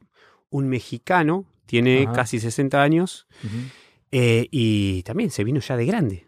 [0.50, 2.14] un mexicano, tiene Ajá.
[2.14, 3.28] casi 60 años
[4.12, 6.25] eh, y también se vino ya de grande.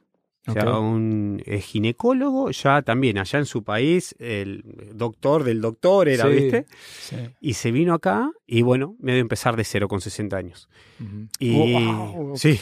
[0.47, 6.07] O sea, un eh, ginecólogo, ya también allá en su país, el doctor del doctor
[6.07, 6.29] era, Sí.
[6.29, 6.65] ¿viste?
[7.01, 7.15] Sí.
[7.41, 10.69] Y se vino acá y bueno, me dio empezar de cero con 60 años.
[11.39, 12.59] Y Wow, sí,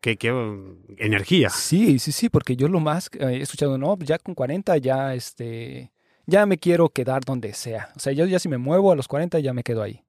[0.00, 1.50] qué, qué, um, energía.
[1.50, 5.14] Sí, sí, sí, porque yo lo más que he escuchado, no, ya con 40 ya,
[5.14, 5.92] este,
[6.26, 7.90] ya me quiero quedar donde sea.
[7.94, 10.02] O sea, yo ya si me muevo a los 40 ya me quedo ahí.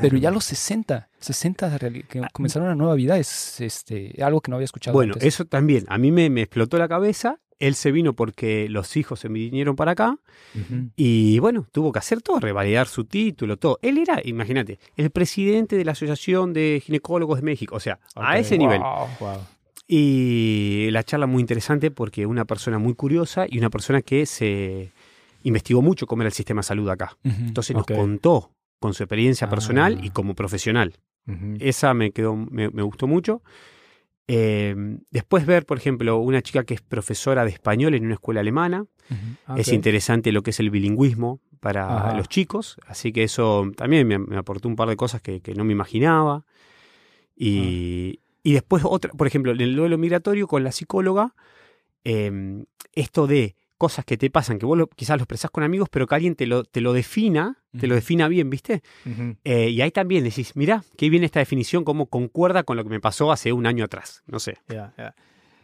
[0.00, 4.14] Pero ya a los 60, 60 de reali- que comenzar una nueva vida es este,
[4.22, 5.26] algo que no había escuchado Bueno, antes.
[5.28, 7.38] eso también, a mí me, me explotó la cabeza.
[7.58, 10.16] Él se vino porque los hijos se vinieron para acá
[10.96, 13.78] y bueno, tuvo que hacer todo, revalidar su título, todo.
[13.82, 18.38] Él era, imagínate, el presidente de la Asociación de Ginecólogos de México, o sea, a
[18.38, 18.80] ese nivel.
[18.80, 19.38] Wow.
[19.86, 24.92] Y la charla muy interesante porque una persona muy curiosa y una persona que se
[25.42, 27.16] investigó mucho cómo era el sistema de salud acá.
[27.24, 30.04] Entonces nos contó con su experiencia personal Ah.
[30.04, 30.94] y como profesional.
[31.60, 33.40] Esa me quedó, me, me gustó mucho.
[34.26, 34.74] Eh,
[35.10, 38.86] después ver, por ejemplo, una chica que es profesora de español en una escuela alemana.
[39.10, 39.56] Ujú.
[39.60, 42.14] Es interesante lo que es el bilingüismo para Ajá.
[42.16, 42.78] los chicos.
[42.86, 45.72] Así que eso también me, me aportó un par de cosas que, que no me
[45.72, 46.44] imaginaba.
[47.36, 51.34] Y, y después otra, por ejemplo, en el duelo migratorio con la psicóloga,
[52.04, 52.64] eh,
[52.94, 56.06] esto de cosas que te pasan, que vos lo- quizás lo expresás con amigos, pero
[56.06, 58.82] que alguien te lo, te lo defina, te lo defina bien, ¿viste?
[59.44, 62.90] Eh, y ahí también decís, mira, qué bien esta definición, cómo concuerda con lo que
[62.90, 64.22] me pasó hace un año atrás.
[64.26, 64.58] No sé.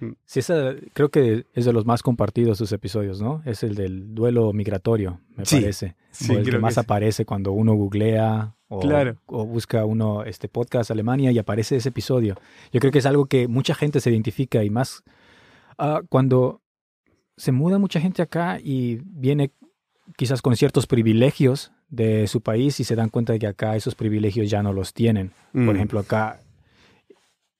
[0.01, 0.13] Mm.
[0.27, 3.43] Sí, esa, creo que es de los más compartidos sus episodios, ¿no?
[3.47, 5.95] Es el del duelo migratorio, me Sí, parece.
[6.11, 9.17] sí, o el que más aparece cuando uno googlea o, Claro.
[9.27, 12.35] o busca uno este podcast Alemania y aparece ese episodio.
[12.73, 15.03] Yo creo que es algo que mucha gente se identifica y más
[15.79, 16.61] ah, cuando
[17.37, 19.51] se muda mucha gente acá y viene
[20.17, 23.95] quizás con ciertos privilegios de su país y se dan cuenta de que acá esos
[23.95, 25.31] privilegios ya no los tienen.
[25.53, 25.77] Por Mm.
[25.77, 26.41] ejemplo, acá,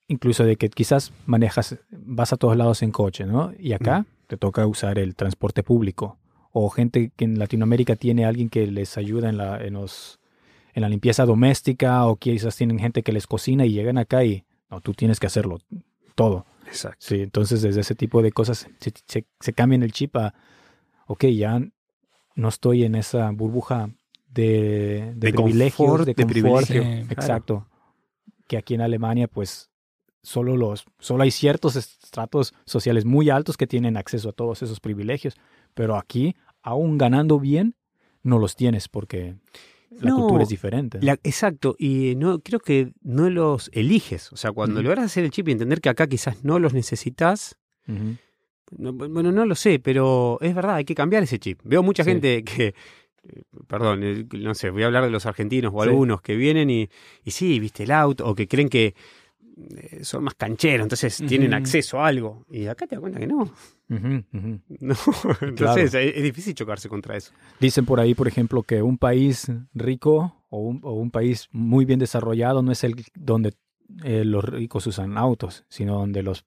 [0.07, 3.51] incluso de que quizás manejas, vas a todos lados en coche, ¿no?
[3.59, 4.05] Y acá Mm.
[4.27, 6.17] te toca usar el transporte público.
[6.51, 10.19] O gente que en Latinoamérica tiene alguien que les ayuda en la, en los,
[10.73, 14.43] en la limpieza doméstica, o quizás tienen gente que les cocina y llegan acá y
[14.69, 15.59] no, tú tienes que hacerlo
[16.15, 16.45] todo.
[16.67, 16.97] Exacto.
[16.99, 20.33] Sí, entonces desde ese tipo de cosas se, se, se cambian el chip a,
[21.07, 21.61] ok, ya
[22.35, 23.89] no estoy en esa burbuja
[24.29, 26.67] de, de, De privilegios, confort, de, de confort.
[26.67, 26.83] privilegio.
[26.83, 27.11] Sí, claro.
[27.11, 27.67] Exacto.
[28.47, 29.69] Que aquí en Alemania, pues,
[30.21, 34.79] solo los, solo hay ciertos estratos sociales muy altos que tienen acceso a todos esos
[34.79, 35.35] privilegios.
[35.73, 37.75] Pero aquí, aún ganando bien,
[38.23, 39.35] no los tienes porque
[39.89, 40.99] la No, cultura es diferente.
[41.01, 44.31] La- exacto, y no creo que no los eliges.
[44.33, 47.57] O sea, cuando logras hacer el chip y entender que acá quizás no los necesitas,
[48.77, 51.59] no- bueno, no lo sé, pero es verdad, hay que cambiar ese chip.
[51.63, 52.11] Veo mucha Sí.
[52.11, 55.89] gente que, eh, perdón, eh, no sé, voy a hablar de los argentinos o Sí.
[55.89, 56.89] algunos que vienen y,
[57.23, 58.93] y sí, viste el auto, o que creen que
[59.57, 62.45] eh, son más cancheros, entonces tienen acceso a algo.
[62.49, 63.51] Y acá te das cuenta que no.
[65.41, 67.31] Entonces es, es difícil chocarse contra eso.
[67.59, 71.85] Dicen por ahí, por ejemplo, que un país rico o un, o un país muy
[71.85, 73.53] bien desarrollado no es el donde
[74.03, 76.45] eh, los ricos usan autos, sino donde los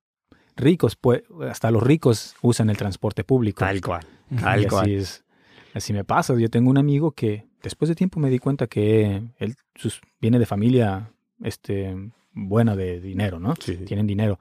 [0.56, 3.60] ricos, pues, hasta los ricos usan el transporte público.
[3.60, 4.06] Tal cual.
[4.38, 4.82] Tal y cual.
[4.82, 5.24] así es.
[5.72, 6.34] Así me pasa.
[6.36, 10.38] Yo tengo un amigo que después de tiempo me di cuenta que él sus, viene
[10.38, 11.96] de familia este,
[12.48, 13.54] buena de dinero, ¿no?
[13.56, 13.76] Sí.
[13.76, 14.38] Tienen dinero.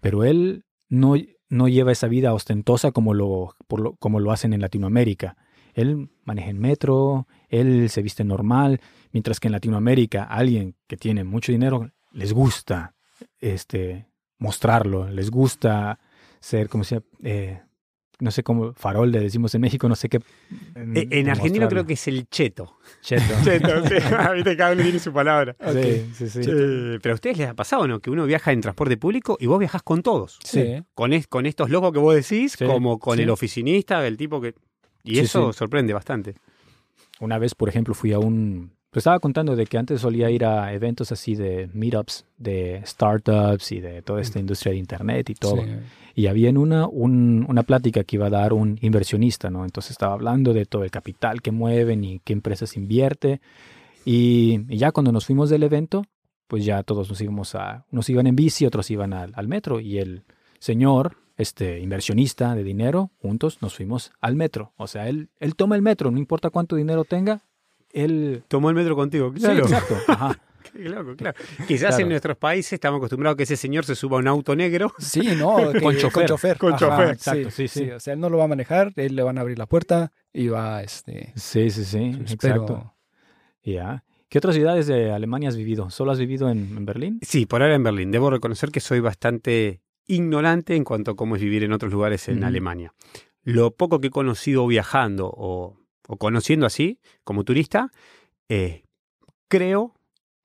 [0.00, 1.14] Pero él no,
[1.48, 5.36] no lleva esa vida ostentosa como lo, por lo, como lo hacen en Latinoamérica.
[5.74, 8.80] Él maneja en metro, él se viste normal,
[9.12, 12.94] mientras que en Latinoamérica alguien que tiene mucho dinero les gusta
[13.38, 14.08] este,
[14.38, 16.00] mostrarlo, les gusta
[16.40, 17.60] ser, como se eh,
[18.20, 20.20] no sé cómo, farol le decimos en México, no sé qué.
[20.74, 22.76] En argentino creo que es el cheto.
[23.02, 23.22] Cheto.
[23.44, 23.94] Cheto, sí.
[24.34, 25.56] Viste, cada uno tiene su palabra.
[25.72, 26.40] Sí, sí, sí.
[26.46, 28.00] Eh, pero a ustedes les ha pasado, ¿no?
[28.00, 30.38] Que uno viaja en transporte público y vos viajás con todos.
[30.44, 30.82] Sí.
[30.94, 33.22] Con, es- con estos locos que vos decís, Sí, como con sí.
[33.22, 34.54] el oficinista, el tipo que...
[35.02, 36.34] Y eso sorprende bastante.
[37.20, 38.72] Una vez, por ejemplo, fui a un...
[38.90, 43.70] Pues estaba contando de que antes solía ir a eventos así de meetups de startups
[43.70, 45.64] y de toda esta industria de internet y todo.
[46.20, 46.24] Sí.
[46.24, 49.64] Y había en una, un- una plática que iba a dar un inversionista, ¿no?
[49.64, 53.40] Entonces estaba hablando de todo el capital que mueven y qué empresas invierte.
[54.04, 56.04] Y, y ya cuando nos fuimos del evento,
[56.46, 57.84] pues ya todos nos íbamos a...
[57.92, 59.80] Unos iban en bici, otros iban al, al metro.
[59.80, 60.24] Y el
[60.58, 64.72] señor, este inversionista de dinero, juntos nos fuimos al metro.
[64.76, 67.42] O sea, él, él toma el metro, no importa cuánto dinero tenga,
[67.92, 68.42] él...
[68.48, 69.60] Tomó el metro contigo, Sí, claro.
[69.60, 69.94] exacto.
[70.08, 70.38] Ajá.
[70.72, 71.36] Qué loco, claro.
[71.66, 72.02] Quizás Claro.
[72.02, 74.92] en nuestros países estamos acostumbrados a que ese señor se suba a un auto negro.
[74.98, 76.58] Sí, no, que- Con chofer.
[76.58, 77.90] Con chofer, exacto, sí, sí.
[77.90, 80.12] O sea, él no lo va a manejar, él le van a abrir la puerta
[80.32, 81.32] y va, este...
[81.36, 82.94] Sí, sí, sí, exacto.
[83.62, 84.04] Ya.
[84.28, 85.90] ¿Qué otras ciudades de Alemania has vivido?
[85.90, 87.18] ¿Solo has vivido en, en Berlín?
[87.22, 88.10] Sí, por ahora en Berlín.
[88.12, 92.28] Debo reconocer que soy bastante ignorante en cuanto a cómo es vivir en otros lugares
[92.28, 92.44] en.
[92.44, 92.94] Alemania.
[93.42, 97.90] Lo poco que he conocido viajando o, o conociendo así, como turista,
[98.48, 98.84] eh,
[99.48, 99.94] creo,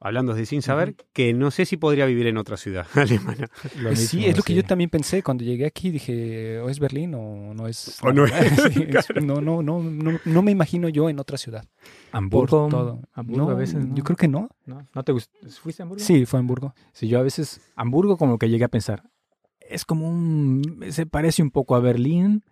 [0.06, 3.48] hablando de sin saber, que no sé si podría vivir en otra ciudad alemana.
[3.80, 4.56] Lo sí, es lo que sí.
[4.56, 5.90] yo también pensé cuando llegué aquí.
[5.92, 7.98] Dije, o es Berlín o no es.
[8.04, 8.32] O no es,
[8.74, 11.66] Sí, es- no, no, no, no, no me imagino yo en otra ciudad.
[12.12, 13.02] Hamburgo, todo.
[13.14, 13.96] Hamburgo No, a veces, ¿no?
[13.96, 14.50] Yo creo que no.
[14.66, 14.86] ¿No?
[14.94, 15.30] ¿No te gust-
[15.62, 16.04] ¿Fuiste a Hamburgo?
[16.04, 16.74] Sí, fue Hamburgo.
[16.94, 19.04] Sí, yo a veces, Hamburgo como que llegué a pensar,
[19.60, 22.44] es como un, se parece un poco a Berlín,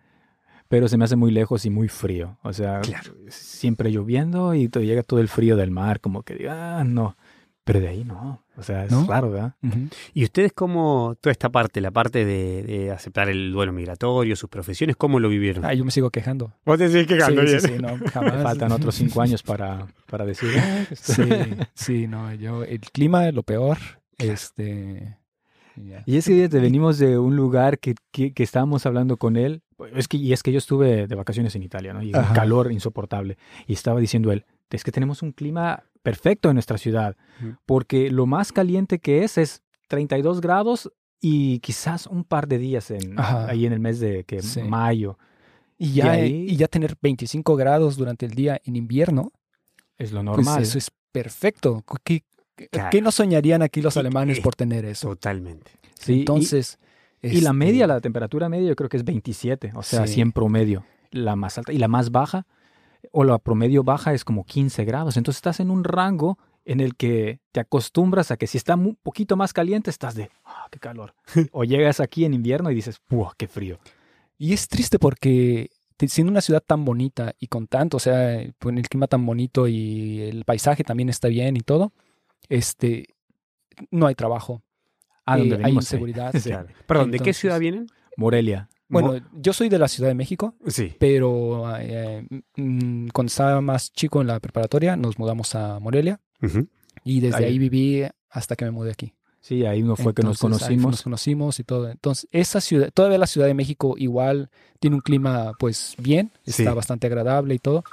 [0.68, 2.38] pero se me hace muy lejos y muy frío.
[2.42, 3.12] O sea, Claro.
[3.28, 7.16] siempre lloviendo y te llega todo el frío del mar, como que, digo, ah, no.
[7.64, 8.42] Pero de ahí no.
[8.56, 9.06] O sea, es ¿No?
[9.06, 9.54] raro, ¿verdad?
[9.62, 9.88] Ujú.
[10.12, 14.50] ¿Y ustedes cómo, toda esta parte, la parte de, de aceptar el duelo migratorio, sus
[14.50, 15.64] profesiones, cómo lo vivieron?
[15.64, 16.52] Ah, yo me sigo quejando.
[16.66, 17.60] Vos te sigues quejando, sí, bien.
[17.60, 18.42] sí, sí, no, jamás.
[18.42, 20.50] faltan otros cinco años para, para decir,
[20.94, 21.22] Sí,
[21.74, 23.78] sí, no, yo, el clima es lo peor.
[24.18, 25.16] Este.
[25.76, 26.02] y ya.
[26.06, 29.62] Y es que fíjate, venimos de un lugar que, que, que estábamos hablando con él.
[29.94, 32.02] Es que, y es que yo estuve de vacaciones en Italia, ¿no?
[32.02, 32.34] Y un Ajá.
[32.34, 33.38] calor insoportable.
[33.66, 37.16] Y estaba diciendo él, es que tenemos un clima perfecto en nuestra ciudad.
[37.66, 42.90] Porque lo más caliente que es es 32 grados y quizás un par de días
[42.90, 43.46] en, Ajá.
[43.48, 44.62] ahí en el mes de que, Sí.
[44.62, 45.18] mayo.
[45.78, 49.32] Y ya, Y ahí- y ya tener 25 grados durante el día en invierno,
[49.98, 50.62] Es lo pues normal.
[50.62, 51.82] eso es perfecto.
[52.04, 52.22] ¿Qué,
[52.70, 52.90] Claro.
[52.92, 55.08] qué no soñarían aquí los alemanes y- por tener eso?
[55.08, 55.72] Totalmente.
[55.94, 56.78] Sí, y- Entonces.
[57.22, 60.14] Y, la este, media, la temperatura media, yo creo que es 27, o sea, Sí.
[60.14, 61.72] 100 promedio, la más alta.
[61.72, 62.46] Y la más baja,
[63.12, 65.16] o la promedio baja, es como 15 grados.
[65.16, 68.96] Entonces estás en un rango en el que te acostumbras a que si está un
[68.96, 71.14] poquito más caliente, estás de, ah, qué calor.
[71.52, 73.78] o llegas aquí en invierno y dices, ¡buah, qué frío!
[74.38, 75.70] Y es triste porque
[76.06, 79.68] siendo una ciudad tan bonita y con tanto, o sea, con el clima tan bonito
[79.68, 81.92] y el paisaje también está bien y todo,
[82.48, 83.06] este,
[83.90, 84.62] no hay trabajo.
[85.26, 85.84] Ah, donde Eh, hay venimos.
[85.86, 85.96] sí.
[85.96, 86.32] inseguridad.
[86.40, 86.50] Sí.
[86.86, 87.86] Perdón, ¿de qué ciudad vienen?
[88.16, 88.68] Morelia.
[89.02, 90.92] Bueno, yo soy de la Ciudad de México, Sí.
[90.98, 92.26] pero eh,
[92.56, 96.20] mm, cuando estaba más chico en la preparatoria nos mudamos a Morelia
[97.04, 97.44] y desde Ahí.
[97.44, 99.12] ahí viví hasta que me mudé aquí.
[99.40, 100.90] Sí, ahí no fue que nos Entonces, ahí conocimos.
[100.92, 101.90] Nos conocimos y todo.
[101.90, 104.48] Entonces, esa ciudad, todavía la Ciudad de México igual
[104.80, 106.76] tiene un clima pues bien, está Sí.
[106.76, 107.84] bastante agradable y todo,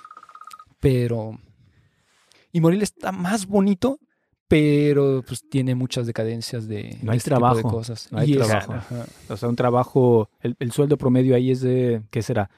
[0.80, 1.38] pero...
[2.54, 4.00] Y Morelia está más bonito,
[4.52, 8.10] pero pues tiene muchas decadencias de, No hay este tipo de trabajo, cosas.
[8.12, 8.76] no hay Y trabajo.
[9.30, 12.50] O sea, un trabajo, el, el sueldo promedio ahí es de, ¿qué será?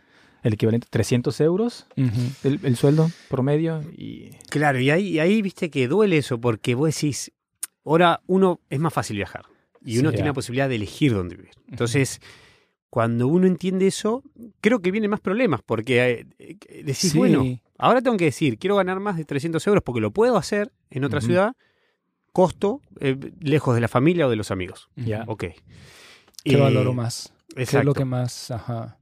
[0.42, 3.82] El equivalente, 300 euros, el, el sueldo promedio.
[3.96, 7.32] Y Claro, y ahí, y ahí viste que duele eso, porque vos decís,
[7.86, 9.46] ahora uno es más fácil viajar
[9.86, 10.16] y uno Sí.
[10.16, 11.52] tiene la posibilidad de elegir dónde vivir.
[11.70, 12.22] Entonces,
[12.90, 14.24] cuando uno entiende eso,
[14.62, 17.18] creo que vienen más problemas, porque eh, decís, Sí.
[17.20, 17.46] bueno,
[17.78, 21.04] ahora tengo que decir, quiero ganar más de 300 euros porque lo puedo hacer en
[21.04, 21.54] otra ciudad,
[22.34, 24.90] costo, eh, lejos de la familia o de los amigos.
[24.98, 25.24] Ya.
[25.28, 25.40] Ok.
[25.40, 25.54] ¿Qué
[26.44, 27.32] Eh, valoro más?
[27.56, 27.86] ¿Qué es Exacto.
[27.86, 28.52] lo que más?
[28.52, 28.98] Ajá.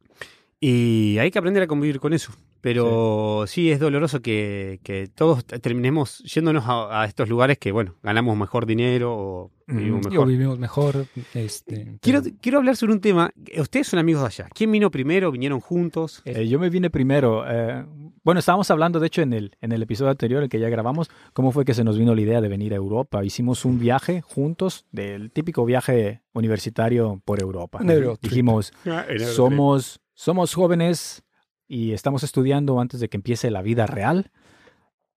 [0.59, 2.31] Y hay que aprender a convivir con eso.
[2.61, 7.95] Pero sí, es doloroso que, que todos terminemos yéndonos a, a estos lugares que, bueno,
[8.03, 10.05] ganamos mejor dinero o vivimos.
[10.05, 10.27] O mejor.
[10.27, 11.05] vivimos mejor.
[11.33, 13.31] Este, Quiero, pero- quiero hablar sobre un tema.
[13.57, 14.49] Ustedes son amigos de allá.
[14.53, 15.31] ¿Quién vino primero?
[15.31, 16.21] ¿Vinieron juntos?
[16.25, 17.43] Eh, yo me vine primero.
[17.47, 17.83] eh,
[18.23, 21.09] bueno, estábamos hablando, de hecho, en el, en el episodio anterior, el que ya grabamos,
[21.33, 23.25] cómo fue que se nos vino la idea de venir a Europa.
[23.25, 27.79] Hicimos un viaje juntos, del típico viaje universitario por Europa.
[28.21, 31.23] Dijimos, Ah, somos, somos jóvenes
[31.71, 34.29] y estamos estudiando antes de que empiece la vida real.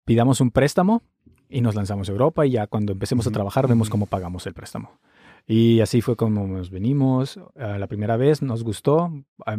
[0.04, 1.02] Pidamos un préstamo
[1.48, 4.54] y nos lanzamos a Europa y ya cuando empecemos a trabajar vemos cómo pagamos el
[4.54, 4.98] préstamo.
[5.46, 7.38] Y así fue como nos venimos.
[7.56, 9.12] eh, la primera vez nos gustó.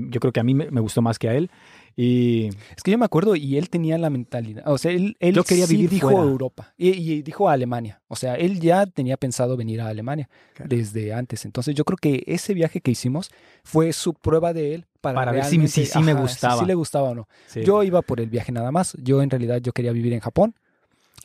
[0.09, 1.51] Yo creo que a mí me, me gustó más que a él.
[1.97, 5.33] Y Es que yo me acuerdo y él tenía la mentalidad, o sea, él, él
[5.35, 6.23] Yo quería sí vivir dijo fuera.
[6.23, 9.87] a Europa y, y dijo a Alemania, o sea, él ya tenía pensado venir a
[9.87, 10.75] Alemania Claro.
[10.75, 13.31] desde antes, entonces yo creo que ese viaje que hicimos
[13.63, 16.59] fue su prueba de él para, Para ver si- si sí me gustaba.
[16.59, 17.27] si le gustaba o no.
[17.47, 20.19] sí, Yo iba por el viaje nada más, yo en realidad yo quería vivir en
[20.19, 20.55] Japón,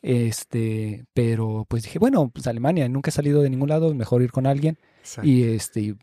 [0.01, 4.31] este, pero pues dije, bueno, pues Alemania, nunca he salido de ningún lado, mejor ir
[4.31, 4.77] con alguien
[5.23, 5.95] y este,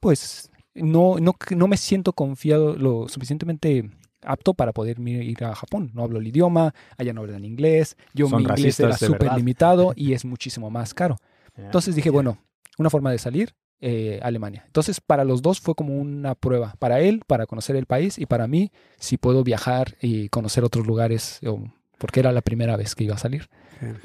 [0.00, 3.90] pues no, no, no me siento confiado lo suficientemente
[4.22, 5.90] apto para poder ir a Japón.
[5.94, 9.92] No hablo el idioma, allá no hablan inglés, yo Son mi inglés era súper limitado
[9.96, 11.16] y es muchísimo más caro.
[11.56, 11.64] Ya.
[11.64, 12.38] Entonces dije, bueno,
[12.78, 14.64] una forma de salir, eh, Alemania.
[14.66, 16.74] Entonces para los dos fue como una prueba.
[16.78, 20.86] Para él, para conocer el país y para mí, si puedo viajar y conocer otros
[20.86, 21.40] lugares
[21.98, 23.48] porque era la primera vez que iba a salir.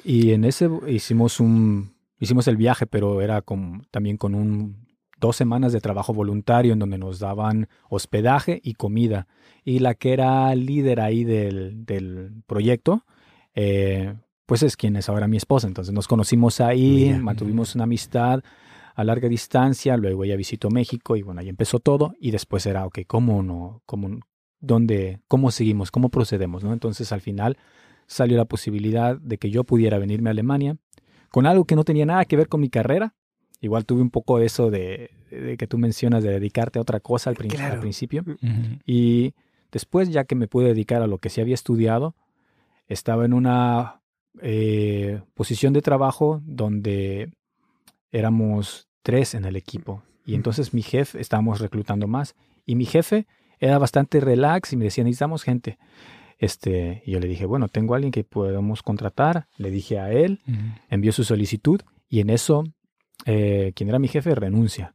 [0.04, 4.86] Y en ese hicimos un hicimos el viaje, pero era con, también con un
[5.20, 9.28] dos semanas de trabajo voluntario en donde nos daban hospedaje y comida.
[9.64, 13.06] Y la que era líder ahí del, del proyecto,
[13.56, 14.14] eh,
[14.46, 15.68] pues es quien es ahora mi esposa.
[15.68, 17.20] Entonces nos conocimos ahí, Mira.
[17.20, 18.44] mantuvimos una amistad
[18.96, 22.86] a larga distancia, luego ella visitó México y bueno, ahí empezó todo y después era,
[22.86, 23.82] ok, ¿cómo no?
[23.86, 24.20] ¿Cómo,
[24.60, 25.92] dónde, cómo seguimos?
[25.92, 26.64] ¿Cómo procedemos?
[26.64, 26.72] ¿no?
[26.74, 27.58] Entonces al final
[28.08, 30.78] salió la posibilidad de que yo pudiera venirme a Alemania
[31.30, 33.14] con algo que no tenía nada que ver con mi carrera.
[33.62, 37.00] Igual tuve un poco de eso de, de que tú mencionas de dedicarte a otra
[37.00, 37.82] cosa al, prin- al Claro.
[37.82, 38.22] principio.
[38.28, 38.80] Ujú.
[38.86, 39.34] Y
[39.72, 42.16] después, ya que me pude dedicar a lo que sí había estudiado,
[42.88, 44.02] estaba en una
[44.42, 47.32] eh, posición de trabajo donde
[48.18, 50.04] éramos tres en el equipo.
[50.26, 52.36] Y entonces mi jefe, estábamos reclutando más.
[52.66, 53.28] Y mi jefe
[53.60, 55.78] era bastante relax y me decía, necesitamos gente.
[56.40, 59.48] Este, y yo le dije, bueno, tengo a alguien que podemos contratar.
[59.58, 60.42] Le dije a él,
[60.90, 62.64] envió su solicitud y en eso,
[63.26, 64.94] eh, quien era mi jefe, renuncia.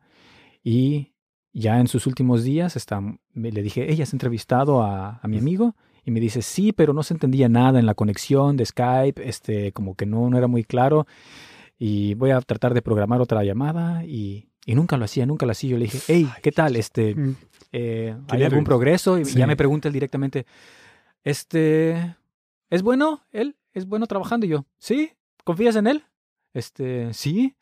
[0.62, 1.14] Y
[1.52, 5.38] ya en sus últimos días está, me- le dije, ella has entrevistado a, a mi
[5.38, 9.26] amigo y me dice, sí, pero no se entendía nada en la conexión de Skype,
[9.28, 11.06] este, como que no, no era muy claro
[11.82, 15.52] y voy a tratar de programar otra llamada y, y nunca lo hacía, nunca lo
[15.52, 15.70] hacía.
[15.70, 16.76] Yo le dije, hey, ¿qué tal?
[16.76, 17.36] Este, Mm.
[17.72, 19.18] eh, ¿Hay algún progreso?
[19.18, 19.38] Y Sí.
[19.38, 20.44] ya me pregunta él directamente,
[21.24, 22.16] este,
[22.68, 23.56] ¿es bueno él?
[23.72, 24.46] ¿Es bueno trabajando?
[24.46, 25.12] Y yo, ¿sí?
[25.44, 26.04] ¿Confías en él?
[26.52, 27.54] Este, ¿sí?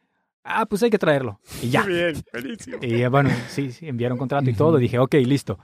[0.44, 1.40] Ah, pues hay que traerlo.
[1.62, 1.84] Y ya.
[1.84, 2.78] Bien, buenísimo.
[2.82, 4.78] Y bueno, sí, sí, enviaron contrato y todo.
[4.78, 5.58] Dije, ok, listo.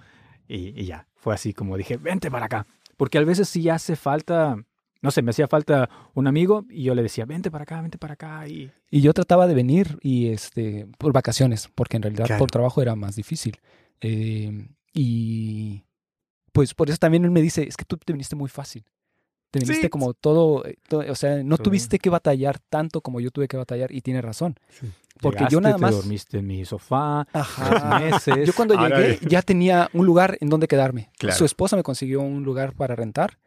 [0.46, 2.66] Y, y ya, fue así como dije, vente para acá.
[2.96, 4.56] Porque a veces sí hace falta,
[5.04, 7.98] no sé, me hacía falta un amigo y yo le decía, vente para acá, vente
[7.98, 8.48] para acá.
[8.48, 12.38] Y Y yo trataba de venir y este por vacaciones, porque en realidad Claro.
[12.40, 13.58] por trabajo era más difícil.
[14.00, 15.84] Eh, y
[16.52, 18.84] pues por eso también él me dice, es que tú te viniste muy fácil.
[19.50, 19.88] Te viniste Sí.
[19.88, 21.64] como todo, eh, todo- o sea, no Todo.
[21.64, 24.56] tuviste que batallar tanto como yo tuve que batallar y tiene razón.
[24.70, 24.86] Sí.
[25.20, 25.94] Porque llegaste, yo nada te más...
[25.94, 28.00] dormiste en mi sofá Ajá.
[28.00, 28.46] meses.
[28.46, 31.10] Yo cuando llegué ya tenía un lugar en donde quedarme.
[31.18, 31.36] Claro.
[31.36, 33.38] Su esposa me consiguió un lugar para rentar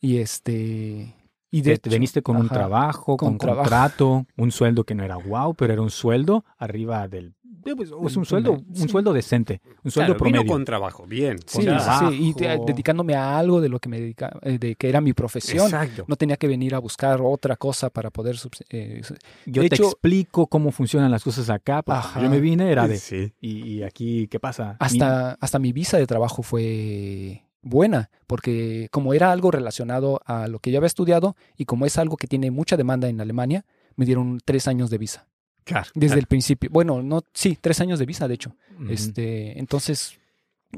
[0.00, 1.14] y este
[1.50, 2.54] y de te, te hecho- viniste con un ajá.
[2.54, 3.62] trabajo, con, con trabajo.
[3.62, 7.34] contrato, un sueldo que no era wow, pero era un sueldo arriba del...
[7.64, 8.86] eh, pues, es un sueldo, un Sí.
[8.86, 10.52] sueldo decente, un sueldo Claro, vino promedio.
[10.52, 11.38] con trabajo, bien.
[11.46, 12.64] Sí, con sí, sí, y te- trabajo.
[12.66, 15.64] dedicándome a algo de lo que me dedica, eh, de que era mi profesión.
[15.64, 16.04] Exacto.
[16.06, 18.36] No tenía que venir a buscar otra cosa para poder
[18.68, 19.00] eh,
[19.46, 21.82] Yo de te hecho- explico cómo funcionan las cosas acá.
[21.86, 22.20] Ajá.
[22.22, 22.98] Yo me vine, era de...
[22.98, 23.32] Sí.
[23.40, 24.76] Y, y aquí, ¿qué pasa?
[24.80, 30.58] hasta hasta mi visa de trabajo fue buena, porque como era algo relacionado a lo
[30.60, 33.64] que yo había estudiado y como es algo que tiene mucha demanda en Alemania,
[33.96, 35.26] me dieron tres años de visa
[35.64, 35.90] Claro.
[35.94, 36.70] desde el principio.
[36.72, 38.54] Bueno, no, sí, tres años de visa, de hecho.
[38.88, 40.18] Este, entonces,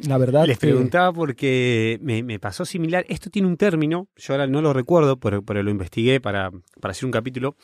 [0.07, 3.05] la verdad Les que- preguntaba porque me, me pasó similar.
[3.09, 6.93] Esto tiene un término, yo ahora no lo recuerdo, pero, pero lo investigué para, para
[6.93, 7.57] hacer un capítulo,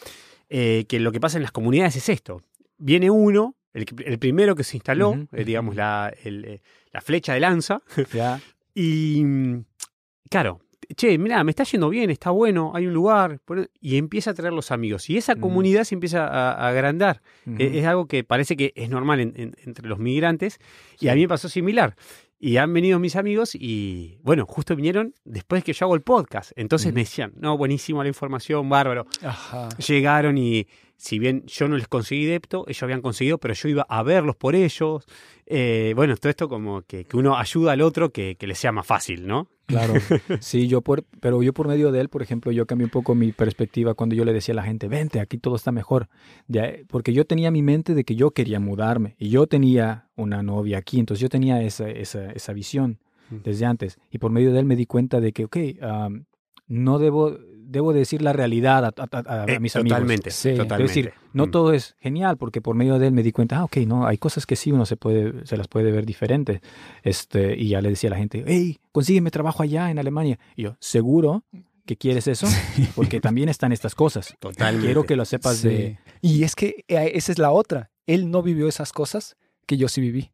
[0.48, 2.42] eh, que lo que pasa en las comunidades es esto.
[2.78, 3.86] Viene uno, el,
[4.18, 7.80] primero que se instaló, eh, digamos, la, el, eh, la flecha de lanza.
[8.76, 9.64] y mm,
[10.30, 10.60] claro,
[10.94, 14.34] che, mira, me está yendo bien, está bueno, hay un lugar, pone- y empieza a
[14.34, 15.10] traer los amigos.
[15.10, 15.40] Y esa Mm.
[15.40, 17.22] comunidad se empieza a, a agrandar.
[17.58, 20.60] Eh, Es algo que parece que es normal en- en- entre los migrantes
[21.00, 21.96] y a mí me pasó similar.
[22.38, 26.52] Y han venido mis amigos y, bueno, justo vinieron después que yo hago el podcast.
[26.54, 29.06] Entonces me decían, no, buenísimo la información, bárbaro.
[29.22, 29.70] Ajá.
[29.78, 33.86] Llegaron y, si bien yo no les conseguí depto, ellos habían conseguido, pero yo iba
[33.88, 35.04] a verlos por ellos.
[35.46, 38.72] Eh, bueno, todo esto como que, que uno ayuda al otro que, que le sea
[38.72, 39.48] más fácil, ¿no?
[39.66, 39.94] Claro,
[40.40, 43.14] sí, yo por, pero yo por medio de él, por ejemplo, yo cambié un poco
[43.14, 46.08] mi perspectiva cuando yo le decía a la gente, vente, aquí todo está mejor,
[46.46, 50.42] Ya, porque yo tenía mi mente de que yo quería mudarme y yo tenía una
[50.42, 52.98] novia aquí, entonces yo tenía esa, esa, esa visión
[53.30, 53.36] Mm.
[53.42, 55.56] desde antes y por medio de él me di cuenta de que, ok,
[56.68, 59.96] no debo, debo decir la realidad a, a- a- a Eh, mis amigos.
[59.96, 60.50] totalmente, Sí.
[60.50, 60.88] Es totalmente.
[60.94, 61.50] decir, no Mm.
[61.50, 64.18] todo es genial, porque por medio de él me di cuenta, ah, ok, no, hay
[64.18, 66.60] cosas que sí uno se puede, se las puede ver diferentes.
[67.02, 70.38] Este, y ya le decía a la gente, hey, consígueme trabajo allá en Alemania.
[70.54, 71.44] Y yo, ¿seguro
[71.84, 72.46] que quieres eso?
[72.96, 74.34] Porque también están estas cosas.
[74.40, 74.86] Totalmente.
[74.86, 75.68] Quiero que lo sepas Sí.
[75.68, 75.98] de...
[76.20, 77.90] Y es que eh, esa es la otra.
[78.06, 79.36] Él no vivió esas cosas
[79.66, 80.30] que yo sí viví.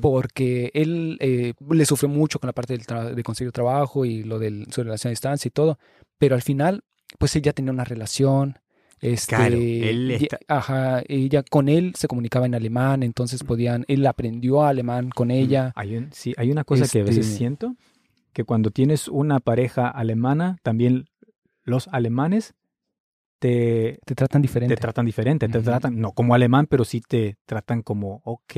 [0.00, 4.38] Porque él eh, le sufrió mucho con la parte del de conseguir trabajo y lo
[4.38, 5.78] de su relación a distancia y todo,
[6.18, 6.84] pero al final,
[7.18, 8.58] pues ella tenía una relación.
[9.00, 13.84] Este, Claro, él y- está- ajá, ella con él se comunicaba en alemán, entonces podían,
[13.88, 15.72] él aprendió alemán con ella.
[15.76, 17.76] Hay, un- sí, hay una cosa que a veces Este- siento,
[18.32, 21.06] que cuando tienes una pareja alemana, también
[21.64, 22.54] los alemanes
[23.38, 24.74] te, Te tratan diferente.
[24.74, 28.52] te tratan diferente, te tratan, no como alemán, pero sí te tratan como, ok,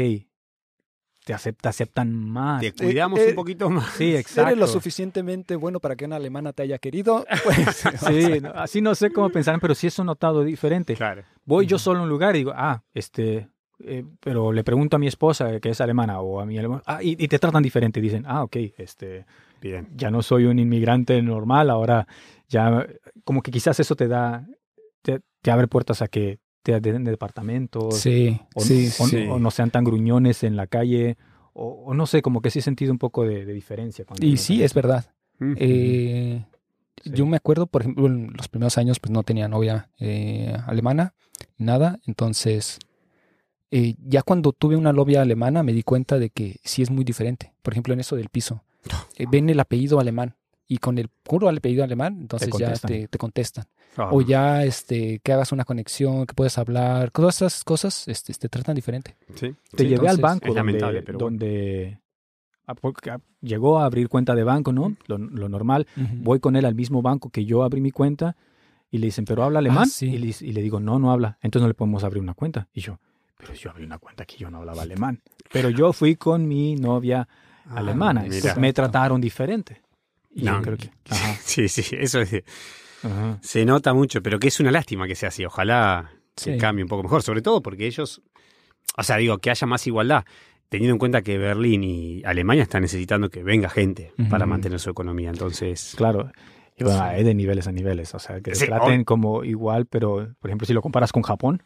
[1.24, 2.60] te, acep- te aceptan más.
[2.60, 3.88] Te cuidamos eh, un poquito más.
[3.94, 4.48] Sí, exacto.
[4.48, 7.24] ¿Eres lo suficientemente bueno para que una alemana te haya querido?
[7.44, 10.94] Pues, Sí, no, así no sé cómo pensarán, pero sí es un notado diferente.
[10.94, 11.22] Claro.
[11.44, 13.48] Voy yo solo a un lugar y digo, ah, este,
[13.84, 17.02] eh, pero le pregunto a mi esposa que es alemana o a mi alemán, ah,
[17.02, 18.00] y, y te tratan diferente.
[18.00, 19.26] Dicen, ah, ok, este,
[19.60, 19.88] Bien.
[19.94, 22.06] ya no soy un inmigrante normal, ahora
[22.48, 22.86] ya,
[23.24, 24.46] como que quizás eso te da,
[25.02, 27.98] te, te abre puertas a que te den departamentos.
[27.98, 29.26] Sí, o, sí, o- sí.
[29.28, 31.16] o no sean tan gruñones en la calle,
[31.52, 34.04] o, o no sé, como que sí he sentido un poco de, de diferencia.
[34.04, 35.12] Cuando Y sí, es verdad.
[35.56, 36.44] Eh,
[37.02, 37.12] Sí.
[37.14, 41.14] Yo me acuerdo, por ejemplo, en los primeros años, pues no tenía novia eh, alemana,
[41.56, 41.98] nada.
[42.06, 42.78] Entonces,
[43.70, 47.04] eh, ya cuando tuve una novia alemana, me di cuenta de que sí es muy
[47.04, 47.54] diferente.
[47.62, 48.64] Por ejemplo, en eso del piso.
[49.16, 50.36] Eh, ven el apellido alemán.
[50.72, 52.88] Y con el puro apellido alemán, entonces ya contestan.
[52.92, 53.64] te, te contestan.
[53.96, 58.32] Ah, O ya este, que hagas una conexión, que puedes hablar, todas esas cosas este,
[58.34, 59.16] te tratan diferente.
[59.34, 59.52] sí.
[59.74, 61.30] Te Sí, llevé al entonces, banco es donde, pero bueno.
[61.30, 61.98] donde
[62.68, 64.94] ah, porque, ah, llegó a abrir cuenta de banco, ¿no?
[65.08, 65.88] Lo, lo normal.
[65.96, 68.36] Voy con él al mismo banco que yo abrí mi cuenta
[68.92, 69.88] y le dicen, ¿pero habla alemán?
[69.88, 70.06] sí.
[70.06, 71.36] y, le, y le digo, no, no habla.
[71.42, 72.68] Entonces no le podemos abrir una cuenta.
[72.72, 73.00] Y yo,
[73.36, 75.20] pero yo abrí una cuenta que yo no hablaba alemán.
[75.52, 77.26] Pero yo fui con mi novia
[77.66, 78.24] Ah, alemana.
[78.24, 79.82] entonces me trataron diferente.
[80.32, 80.90] Y No, creo que...
[81.10, 82.44] Ajá, Sí, sí, eso es-
[83.02, 83.38] ajá.
[83.42, 85.44] se nota mucho, pero que es una lástima que sea así.
[85.44, 86.56] Ojalá Sí.
[86.58, 88.22] cambie un poco mejor, sobre todo porque ellos,
[88.96, 90.24] o sea, digo, que haya más igualdad,
[90.68, 94.50] teniendo en cuenta que Berlín y Alemania están necesitando que venga gente para Ujú.
[94.50, 95.30] mantener su economía.
[95.30, 96.30] Entonces, Claro.
[96.76, 97.04] Y bueno, Sí.
[97.04, 98.14] hay de niveles a niveles.
[98.14, 101.22] O sea, que Sí, te traten como igual, pero, por ejemplo, si lo comparas con
[101.22, 101.62] Japón,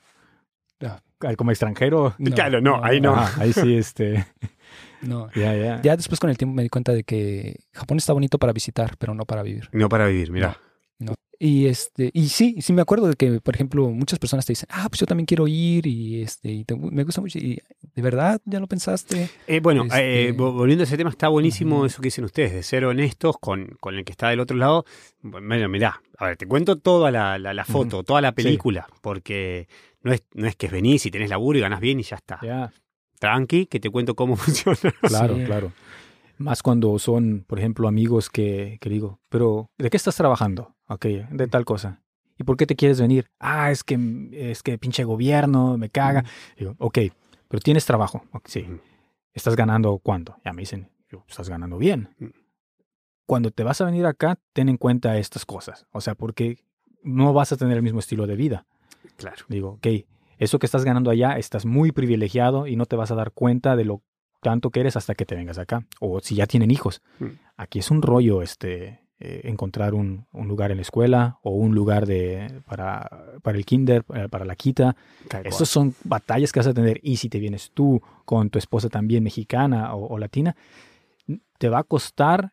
[1.37, 3.15] como extranjero, Claro, no, ahí no.
[3.15, 4.27] ajá, ahí sí, este...
[5.03, 5.29] No.
[5.35, 5.81] Ya, ya.
[5.83, 8.97] Ya después con el tiempo me di cuenta de que Japón está bonito para visitar,
[8.99, 9.69] pero no para vivir.
[9.73, 10.59] no para vivir, mira.
[10.99, 11.15] No.
[11.41, 14.69] Y este, y sí, sí me acuerdo de que, por ejemplo, muchas personas te dicen,
[14.71, 17.39] ah, pues yo también quiero ir y este, y te- me gusta mucho.
[17.41, 17.61] Y
[17.95, 19.29] de verdad, ya lo pensaste.
[19.49, 21.87] Eh, bueno, Este- eh, vo- volviendo a ese tema, está buenísimo Ujú.
[21.87, 24.85] eso que dicen ustedes, de ser honestos con, con el que está del otro lado.
[25.23, 29.67] Bueno, mirá, a ver, te cuento toda la, la- la foto, toda la película, porque
[30.03, 32.39] no es, no es que venís y tenés laburo y ganás bien y ya está.
[32.43, 32.73] Ya,
[33.19, 34.79] Tranqui, que te cuento cómo funciona.
[35.03, 35.45] claro, Sí.
[35.45, 35.73] claro.
[36.37, 40.75] Más cuando son, por ejemplo, amigos que, que digo, pero ¿de qué estás trabajando?
[40.89, 42.03] Ok, de tal cosa.
[42.37, 43.31] ¿Y por qué te quieres venir?
[43.39, 43.97] Ah, es que,
[44.33, 46.25] es que pinche gobierno me caga.
[46.59, 46.99] Digo, ok,
[47.49, 48.25] pero tienes trabajo.
[48.45, 48.63] Sí.
[48.63, 48.81] Ujú.
[49.33, 50.37] ¿Estás ganando cuánto?
[50.45, 52.09] Ya me dicen, yo, estás ganando bien.
[52.19, 52.27] Mm.
[53.27, 55.87] Cuando te vas a venir acá, ten en cuenta estas cosas.
[55.93, 56.59] O sea, porque
[57.05, 58.67] no vas a tener el mismo estilo de vida.
[59.17, 59.45] Claro.
[59.49, 59.87] Digo, ok,
[60.39, 63.77] eso que estás ganando allá, estás muy privilegiado y no te vas a dar cuenta
[63.77, 64.03] de lo
[64.41, 65.87] tanto que eres hasta que te vengas acá.
[66.01, 67.03] O si ya tienen hijos.
[67.19, 67.27] Mm.
[67.57, 71.75] Aquí es un rollo este, eh, encontrar un, un lugar en la escuela o un
[71.75, 73.09] lugar de, para,
[73.43, 74.97] para el kinder, eh, para la quita.
[75.45, 77.01] Esas son batallas que vas a tener.
[77.03, 80.57] Y si te vienes tú con tu esposa también mexicana o, o latina,
[81.59, 82.53] te va a costar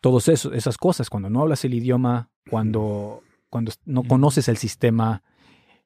[0.00, 1.08] todas esas cosas.
[1.08, 4.08] Cuando no hablas el idioma, cuando, cuando no Ujú.
[4.08, 5.22] conoces el sistema,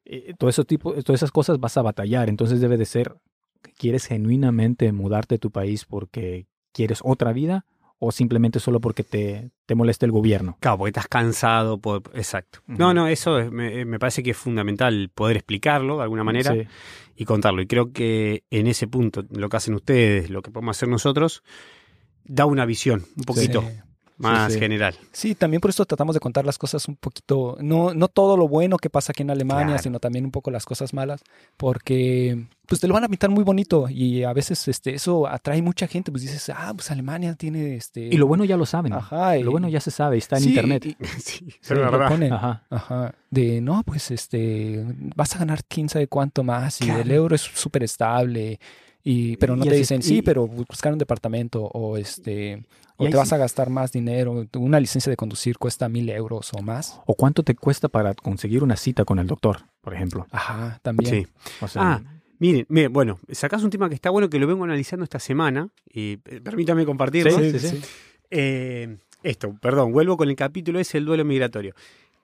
[0.05, 2.29] eh, todo eso tipo, todas esas cosas vas a batallar.
[2.29, 3.15] Entonces debe de ser
[3.61, 7.65] que quieres genuinamente mudarte de tu país porque quieres otra vida
[8.03, 10.57] o simplemente solo porque te, te molesta el gobierno.
[10.59, 11.77] Claro, porque estás cansado.
[11.79, 12.59] por- Exacto.
[12.65, 16.51] No, no, eso es- me, me parece que es fundamental poder explicarlo de alguna manera
[16.53, 16.63] Sí.
[17.15, 17.61] y contarlo.
[17.61, 21.43] Y creo que en ese punto, lo que hacen ustedes, lo que podemos hacer nosotros,
[22.23, 23.67] da una visión un poquito Sí.
[24.21, 24.59] Más sí.
[24.59, 24.95] general.
[25.11, 28.47] Sí, también por eso tratamos de contar las cosas un poquito, no, no todo lo
[28.47, 29.83] bueno que pasa aquí en Alemania, Claro.
[29.83, 31.21] sino también un poco las cosas malas,
[31.57, 35.61] porque pues te lo van a pintar muy bonito y a veces este, eso atrae
[35.61, 38.01] mucha gente, pues dices, ah, pues Alemania tiene este...
[38.01, 38.93] Y lo bueno ya lo saben.
[38.93, 40.85] Ajá, y- Lo bueno ya se sabe, está en Sí, internet.
[40.85, 42.31] y- sí, Sí, lo ponen.
[42.31, 42.63] Ajá.
[42.69, 43.13] Ajá.
[43.29, 47.01] De no, pues este, vas a ganar quién sabe cuánto más y Claro.
[47.01, 48.59] el euro es súper estable.
[49.03, 52.63] Y, pero no Y te dicen, sí, y- pero buscar un departamento o este,
[52.97, 54.45] o te vas sí- a gastar más dinero.
[54.57, 57.01] Una licencia de conducir cuesta mil euros o más.
[57.05, 60.27] ¿O cuánto te cuesta para conseguir una cita con el doctor, por ejemplo?
[60.31, 61.25] Ajá, también.
[61.25, 61.27] Sí.
[61.61, 62.01] O sea, Ah,
[62.39, 65.69] Miren, miren, bueno, sacás un tema que está bueno que lo vengo analizando esta semana
[65.93, 67.37] y eh, permítame compartirlo.
[67.37, 67.81] Sí, sí, sí.
[68.31, 71.75] Eh, esto, perdón, vuelvo con el capítulo ese, el duelo migratorio.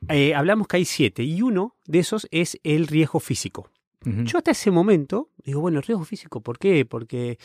[0.09, 3.69] Eh, hablamos que hay siete y uno de esos es el riesgo físico.
[4.03, 6.85] Yo hasta ese momento digo, bueno, riesgo físico, ¿por qué?
[6.85, 7.37] Porque,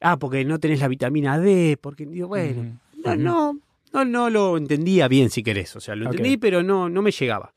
[0.00, 3.58] ah, porque no tenés la vitamina D, porque digo, bueno, no, no,
[3.92, 7.10] no, no lo entendía bien si querés, o sea, lo entendí, pero no, no me
[7.10, 7.52] llegaba.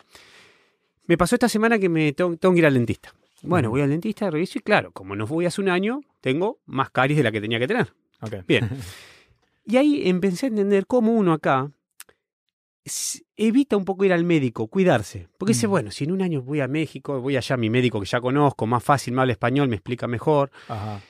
[1.08, 3.14] Me pasó esta semana que me tengo, tengo que ir al dentista.
[3.42, 6.90] Bueno, voy al dentista, reviso y claro, como no fui hace un año, tengo más
[6.92, 7.94] caries de la que tenía que tener.
[8.48, 8.70] Bien.
[9.66, 11.72] Y ahí empecé a entender cómo uno acá
[13.38, 15.28] evita un poco ir al médico, cuidarse.
[15.38, 15.70] Porque dice, Mm.
[15.70, 18.20] bueno, si en un año voy a México, voy allá a mi médico que ya
[18.20, 20.52] conozco, más fácil, me habla español, me explica mejor.
[20.68, 21.02] Ajá.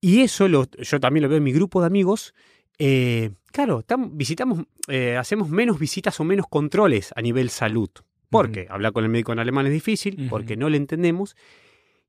[0.00, 2.34] Y eso lo, yo también lo veo en mi grupo de amigos.
[2.78, 7.88] Eh, claro, tam- visitamos, eh, hacemos menos visitas o menos controles a nivel salud.
[8.28, 11.36] Porque hablar con el médico en alemán es difícil, porque no le entendemos.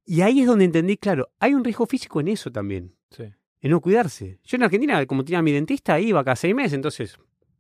[0.06, 3.24] Y ahí es donde entendí, claro, hay un riesgo físico en eso también, Sí.
[3.62, 4.40] en no cuidarse.
[4.44, 7.18] Yo en Argentina, como tenía mi dentista, iba cada seis meses, entonces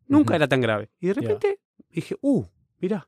[0.08, 0.90] nunca era tan grave.
[1.00, 2.44] Y de repente dije, uh,
[2.80, 3.08] mirá.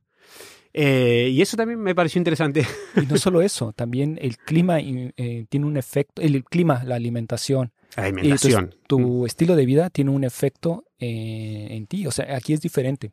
[0.74, 2.66] Eh, y eso también me pareció interesante.
[2.96, 6.96] Y no solo eso, también el clima eh, tiene un efecto, el, el clima, la
[6.96, 8.66] alimentación, La alimentación.
[8.66, 12.06] entonces, tu estilo de vida tiene un efecto eh, en ti.
[12.06, 13.12] O sea, aquí es diferente.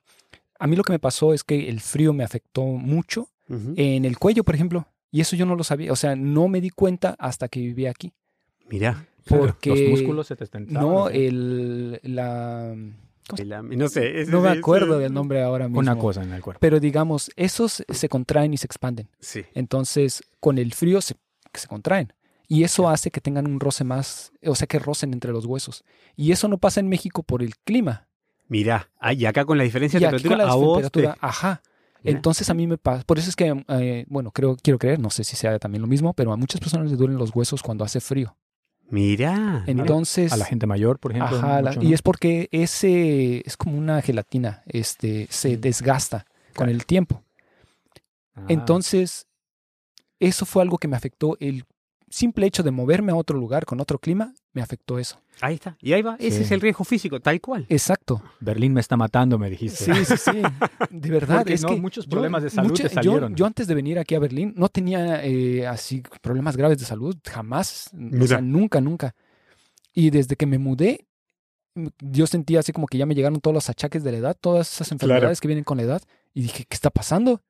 [0.59, 4.19] A mí lo que me pasó es que el frío me afectó mucho en el
[4.19, 4.87] cuello, por ejemplo.
[5.11, 5.93] Y eso yo no lo sabía.
[5.93, 8.13] O sea, no me di cuenta hasta que viví aquí.
[8.69, 9.07] Mirá.
[9.27, 10.89] Porque Los músculos se te estentaban.
[10.89, 12.75] no, el, la...
[13.29, 14.21] ¿cómo se- El am- no sé.
[14.21, 15.81] ese- No me acuerdo del nombre ahora mismo.
[15.81, 16.61] Una cosa en el cuerpo.
[16.61, 19.09] Pero digamos, esos se contraen y se expanden.
[19.21, 19.45] Sí.
[19.55, 21.15] Entonces, con el frío se,
[21.53, 22.13] se contraen.
[22.47, 25.83] Y eso hace que tengan un roce más, o sea, que rocen entre los huesos.
[26.15, 28.07] Y eso no pasa en México por el clima.
[28.49, 28.91] Mirá.
[29.01, 31.63] Ah, y acá con la diferencia de temperatura, con la a vos te- ajá.
[32.07, 35.09] Entonces a mí me pasa, por eso es que, eh, bueno, creo, quiero creer, no
[35.09, 37.83] sé si sea también lo mismo, pero a muchas personas les duelen los huesos cuando
[37.83, 38.37] hace frío.
[38.91, 39.65] Mirá.
[39.67, 41.37] Entonces, A la gente mayor, por ejemplo.
[41.39, 45.61] ajá, y es porque ese es como una gelatina, este, se Mm.
[45.61, 47.23] desgasta con el tiempo.
[48.37, 49.27] Ah, Entonces,
[50.21, 51.37] eso fue algo que me afectó.
[51.41, 51.65] El
[52.09, 55.21] simple hecho de moverme a otro lugar con otro clima me afectó eso.
[55.41, 55.77] Ahí está.
[55.83, 56.17] Y ahí va.
[56.19, 56.43] Ese Sí.
[56.45, 57.67] es el riesgo físico, tal cual.
[57.69, 58.23] Exacto.
[58.41, 59.93] Berlín me está matando, me dijiste.
[59.93, 60.31] Sí, sí, sí.
[60.91, 61.39] De verdad.
[61.39, 63.35] Porque es no, que muchos yo- problemas de salud te yo- salieron.
[63.35, 67.17] Yo, antes de venir aquí a Berlín no tenía eh, así problemas graves de salud,
[67.29, 67.91] jamás.
[68.21, 69.15] O sea, nunca, nunca.
[69.93, 71.07] Y desde que me mudé,
[72.01, 74.73] yo sentía así como que ya me llegaron todos los achaques de la edad, todas
[74.73, 76.03] esas enfermedades que vienen con la edad.
[76.33, 77.43] Y dije, ¿qué está pasando?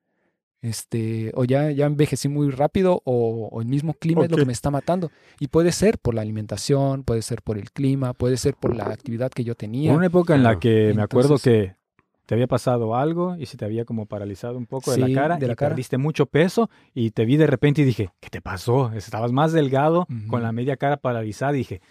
[0.65, 4.45] Este, o ya, ya envejecí muy rápido, o, o el mismo clima es lo que
[4.45, 5.11] me está matando.
[5.39, 8.85] Y puede ser por la alimentación, puede ser por el clima, puede ser por la
[8.85, 9.91] actividad que yo tenía.
[9.91, 11.75] Hubo una época en la que me acuerdo que
[12.25, 15.37] te había pasado algo y se te había como paralizado un poco de la cara
[15.37, 15.69] de la y cara.
[15.69, 18.91] perdiste mucho peso y te vi de repente y dije, ¿qué te pasó?
[18.93, 21.81] Estabas más delgado con la media cara paralizada y dije,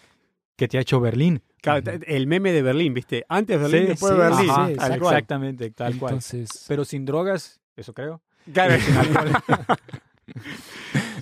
[0.57, 1.41] ¿qué te ha hecho Berlín?
[1.61, 1.89] Claro.
[2.05, 3.23] El meme de Berlín, ¿viste?
[3.29, 4.49] Antes Berlín, Sí, después sí, Berlín.
[4.49, 5.13] Ajá, sí, Tal cual.
[5.13, 6.09] exactamente, tal cual.
[6.11, 8.21] Entonces, Pero sin drogas, eso creo.
[8.53, 8.75] Claro.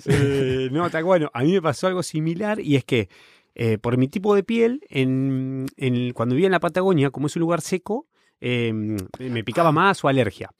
[0.06, 1.30] Eh, no, tal bueno.
[1.32, 3.08] A mí me pasó algo similar y es que
[3.54, 7.36] eh, por mi tipo de piel, en, en- cuando vivía en la Patagonia, como es
[7.36, 8.06] un lugar seco,
[8.40, 10.50] eh, me picaba más o alergia.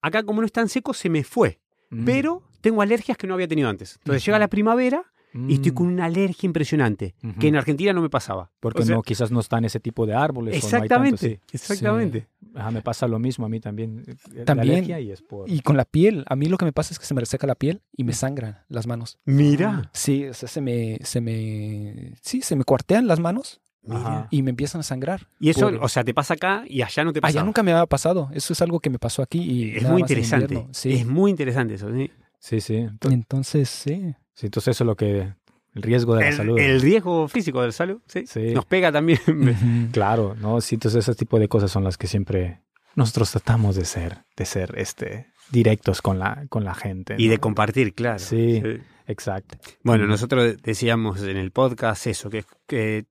[0.00, 1.58] Acá, como no es tan seco, se me fue.
[1.90, 2.04] Mm.
[2.04, 3.96] Pero tengo alergias que no había tenido antes.
[3.98, 5.02] Entonces llega la primavera
[5.48, 5.74] y estoy Mm.
[5.74, 7.38] con una alergia impresionante, Ujú.
[7.40, 8.50] que en Argentina no me pasaba.
[8.60, 10.54] Porque O sea, no, quizás no están ese tipo de árboles.
[10.64, 11.54] o no hay tanto, Exactamente, sí.
[11.56, 12.26] exactamente.
[12.54, 14.04] Ajá, me pasa lo mismo a mí también.
[14.06, 14.74] eh, la También.
[14.74, 15.50] alergia y es por...
[15.50, 17.46] y con la piel, a mí lo que me pasa es que se me reseca
[17.48, 19.18] la piel y me sangran las manos.
[19.24, 23.98] Mira, Sí, o sea, se me, se me, sí, se me cuartean las manos mira.
[24.00, 24.28] Ajá.
[24.30, 25.26] y me empiezan a sangrar.
[25.40, 27.30] Y eso, Por- o sea, te pasa acá y allá no te pasa.
[27.38, 28.30] Allá nunca me había pasado.
[28.32, 30.66] Eso es algo que me pasó aquí y Es muy interesante.
[30.70, 30.92] Sí.
[30.92, 31.92] Es muy interesante eso.
[31.92, 32.10] ¿sí?
[32.38, 32.74] Sí, sí.
[32.74, 34.14] Ento- Entonces, sí.
[34.34, 35.32] Sí, entonces eso es lo que...
[35.74, 36.58] El riesgo de la El, salud.
[36.58, 38.24] el riesgo físico de la salud, sí.
[38.28, 38.54] Sí.
[38.54, 39.18] Nos pega también.
[39.92, 40.60] Claro, ¿no?
[40.60, 42.60] Sí, entonces ese tipo de cosas son las que siempre
[42.94, 47.16] nosotros tratamos de ser, de ser este, directos con la, con la gente.
[47.18, 47.30] y ¿no?
[47.32, 48.20] de compartir, claro.
[48.20, 48.62] Sí.
[49.08, 49.58] Exacto.
[49.82, 50.08] Bueno, Mm.
[50.10, 53.06] nosotros decíamos en el podcast eso, que, que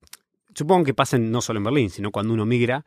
[0.56, 2.86] supongo que pasen no solo en Berlín, sino cuando uno migra,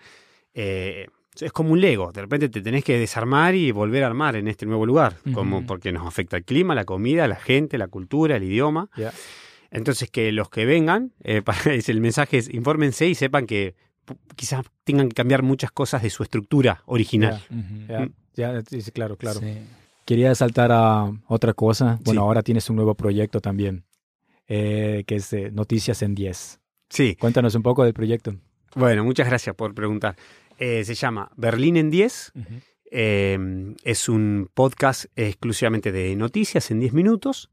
[0.54, 1.06] eh,
[1.40, 2.12] es como un Lego.
[2.12, 5.66] De repente te tenés que desarmar y volver a armar en este nuevo lugar, como
[5.66, 8.88] porque nos afecta el clima, la comida, la gente, la cultura, el idioma.
[9.70, 13.74] Entonces, que los que vengan, eh, para- es el mensaje es infórmense y sepan que
[14.36, 17.42] quizás tengan que cambiar muchas cosas de su estructura original.
[18.34, 19.40] Sí, claro, claro.
[19.40, 19.58] Sí.
[20.04, 21.98] Quería saltar a otra cosa.
[22.04, 22.24] Bueno, Sí.
[22.24, 23.84] ahora tienes un nuevo proyecto también,
[24.46, 26.60] eh, que es de Noticias en 10.
[26.88, 28.36] Sí, Cuéntanos un poco del proyecto.
[28.76, 30.14] bueno, muchas gracias por preguntar.
[30.58, 32.32] Eh, se llama Berlín en 10.
[32.34, 32.54] Ujú.
[32.90, 37.50] Eh, es un podcast exclusivamente de noticias en 10 minutos,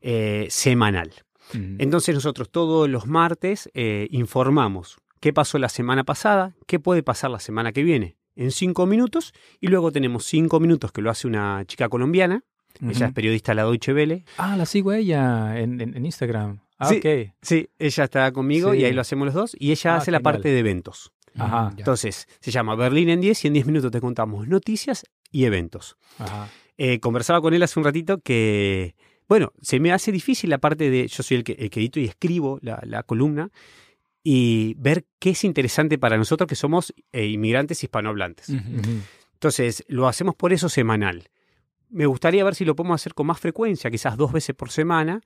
[0.00, 1.12] eh, semanal.
[1.52, 7.30] Entonces nosotros todos los martes eh, informamos qué pasó la semana pasada, qué puede pasar
[7.30, 11.26] la semana que viene en 5 minutos y luego tenemos 5 minutos que lo hace
[11.28, 12.42] una chica colombiana,
[12.82, 14.24] ella es periodista de la Deutsche Welle.
[14.38, 16.60] Ah, la sigo a ella en, en- en Instagram.
[16.78, 17.00] Ah, Sí.
[17.42, 18.78] Sí, ella está conmigo Sí.
[18.80, 21.12] y ahí lo hacemos los dos y ella Ah, hace la parte de eventos.
[21.36, 21.70] Ajá.
[21.70, 21.78] Ya.
[21.78, 25.96] Entonces se llama Berlín en 10 y en 10 minutos te contamos noticias y eventos.
[26.18, 26.48] Ajá.
[26.76, 28.94] Eh, conversaba con él hace un ratito que,
[29.28, 32.00] bueno, se me hace difícil la parte de, yo soy el que, el que edito
[32.00, 33.50] y escribo la, la columna,
[34.24, 38.48] y ver qué es interesante para nosotros que somos eh, inmigrantes hispanohablantes.
[39.34, 41.28] Entonces, lo hacemos por eso semanal.
[41.90, 45.20] Me gustaría ver si lo podemos hacer con más frecuencia, quizás dos veces por semana,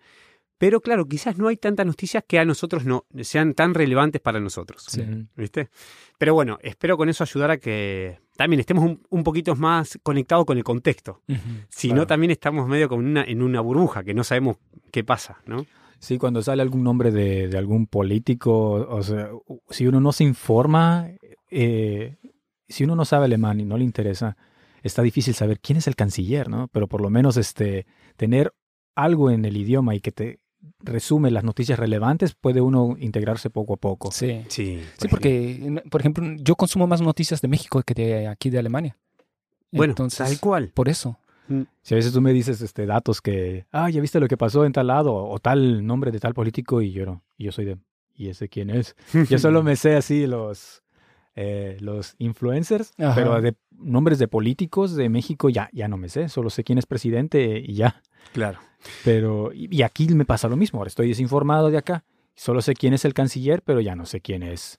[0.58, 4.40] pero claro, quizás no hay tantas noticias que a nosotros no sean tan relevantes para
[4.40, 4.84] nosotros.
[4.88, 5.02] Sí.
[5.36, 5.68] ¿Viste?
[6.18, 10.44] Pero bueno, espero con eso ayudar a que también estemos un, un poquito más conectados
[10.44, 11.22] con el contexto.
[11.68, 12.02] Si Claro.
[12.02, 14.56] no, también estamos medio como en una, en una burbuja, que no sabemos
[14.92, 15.64] qué pasa, ¿no?
[16.00, 19.30] Sí, cuando sale algún nombre de, de algún político, o sea,
[19.70, 21.08] si uno no se informa,
[21.50, 22.16] eh,
[22.68, 24.36] si uno no sabe alemán y no le interesa,
[24.82, 26.68] está difícil saber quién es el canciller, ¿no?
[26.68, 27.86] Pero por lo menos este,
[28.16, 28.52] tener
[28.94, 30.38] algo en el idioma y que te
[30.80, 34.10] resume las noticias relevantes, puede uno integrarse poco a poco.
[34.12, 34.44] Sí.
[34.48, 38.58] Sí, Sí, porque, por ejemplo, yo consumo más noticias de México que de aquí de
[38.58, 38.96] Alemania.
[39.70, 40.70] Bueno, Entonces, tal cual.
[40.74, 41.18] por eso.
[41.82, 44.66] Si a veces tú me dices este, datos que, ah, ya viste lo que pasó
[44.66, 47.64] en tal lado, o tal nombre de tal político, y yo no, y yo soy
[47.64, 47.78] de,
[48.14, 48.96] ¿y ese quién es?
[49.30, 50.82] Yo solo me sé así los,
[51.36, 53.14] eh, los influencers, Ajá.
[53.14, 56.76] pero de nombres de políticos de México ya, ya no me sé, solo sé quién
[56.78, 58.02] es presidente y ya.
[58.34, 58.58] Claro.
[59.04, 62.04] Pero, y, aquí me pasa lo mismo, ahora estoy desinformado de acá,
[62.34, 64.78] solo sé quién es el canciller, pero ya no sé quién es,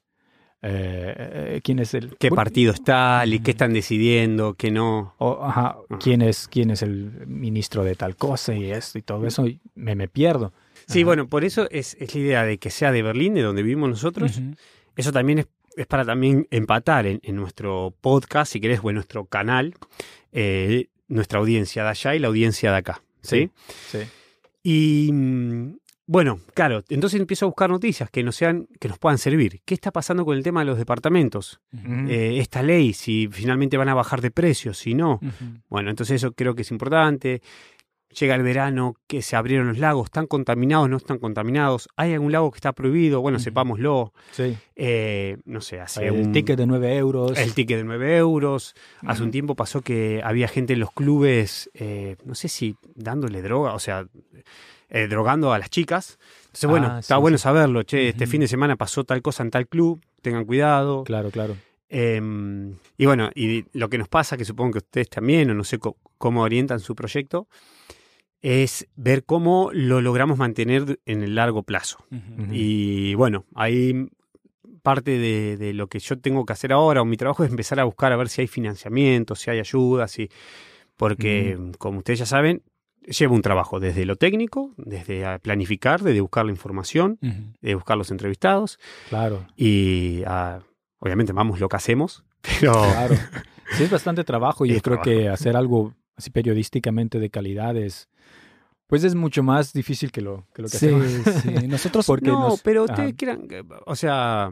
[0.62, 2.16] eh, eh, quién es el...
[2.18, 5.16] ¿Qué bueno, partido está y qué están decidiendo, qué no?
[5.18, 6.00] o, ajá, Ajá.
[6.00, 9.60] quién es, quién es el ministro de tal cosa y esto y todo eso, y
[9.76, 10.54] me, me pierdo.
[10.88, 11.06] Sí, Ajá.
[11.08, 13.90] bueno, por eso es, es la idea de que sea de Berlín, de donde vivimos
[13.90, 14.40] nosotros.
[14.96, 18.96] Eso también es, es para también empatar en, en nuestro podcast, si querés, o en
[18.96, 19.76] nuestro canal,
[20.32, 23.02] eh, nuestra audiencia de allá y la audiencia de acá.
[23.22, 23.50] ¿Sí?
[23.90, 24.00] Sí.
[24.64, 25.74] Y mm,
[26.12, 29.62] bueno, claro, entonces empiezo a buscar noticias que nos sean, que nos puedan servir.
[29.64, 31.62] ¿Qué está pasando con el tema de los departamentos?
[32.08, 35.20] Eh, esta ley, si finalmente van a bajar de precios, si no.
[35.70, 37.44] Bueno, entonces eso creo que es importante.
[38.18, 41.88] Llega el verano, que se abrieron los lagos, ¿están contaminados, no están contaminados?
[41.96, 43.22] ¿Hay algún lago que está prohibido?
[43.22, 44.14] Bueno, sepámoslo.
[44.32, 44.58] Sí.
[44.76, 47.38] Eh, no sé, hace El un- ticket de 9 euros.
[47.38, 48.74] el ticket de 9 euros.
[49.06, 49.32] Hace un Ujú.
[49.32, 53.80] tiempo pasó que había gente en los clubes, eh, no sé si dándole droga, o
[53.80, 54.08] sea,
[54.90, 56.18] eh, drogando a las chicas.
[56.48, 57.84] Entonces, bueno, Ah, está sí, bueno saberlo.
[57.84, 61.04] Che, este fin de semana pasó tal cosa en tal club, tengan cuidado.
[61.04, 61.56] Claro, claro.
[61.90, 62.20] Eh,
[62.98, 65.78] y bueno, y lo que nos pasa, que supongo que ustedes también, o no sé
[66.18, 67.48] cómo orientan su proyecto,
[68.42, 71.98] es ver cómo lo logramos mantener en el largo plazo.
[72.52, 74.08] Y bueno, ahí
[74.82, 77.80] parte de, de lo que yo tengo que hacer ahora o mi trabajo es empezar
[77.80, 80.30] a buscar a ver si hay financiamiento, si hay ayuda, si...
[80.96, 82.64] porque como ustedes ya saben,
[83.02, 87.54] lleva un trabajo desde lo técnico, desde planificar, desde buscar la información, Ujú.
[87.62, 88.80] de buscar los entrevistados
[89.10, 90.60] Claro, y ah,
[91.00, 92.24] obviamente vamos lo que hacemos,
[92.60, 92.72] pero...
[92.74, 93.16] claro.
[93.78, 98.10] Sí, es bastante trabajo y yo creo que hacer algo así periodísticamente de calidad es,
[98.90, 101.42] pues es mucho más difícil que lo que, lo que Sí, hacemos.
[101.44, 101.50] sí.
[101.70, 104.52] Nosotros, Porque no, nos- pero ustedes quieran, eh, o sea,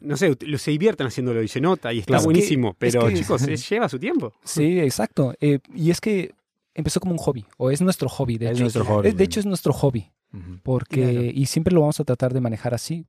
[0.00, 2.20] no sé, se divierten haciéndolo y se nota y está Claro.
[2.20, 4.32] Es que- buenísimo, es pero que- chicos, es- lleva su tiempo.
[4.44, 5.34] sí, exacto.
[5.40, 6.34] Eh, y es que
[6.74, 8.60] empezó como un hobby, o es nuestro hobby, de Es hecho.
[8.62, 9.10] nuestro hobby.
[9.10, 10.12] De hecho, es nuestro hobby,
[10.62, 11.26] porque, Claro.
[11.34, 13.06] y siempre lo vamos a tratar de manejar así.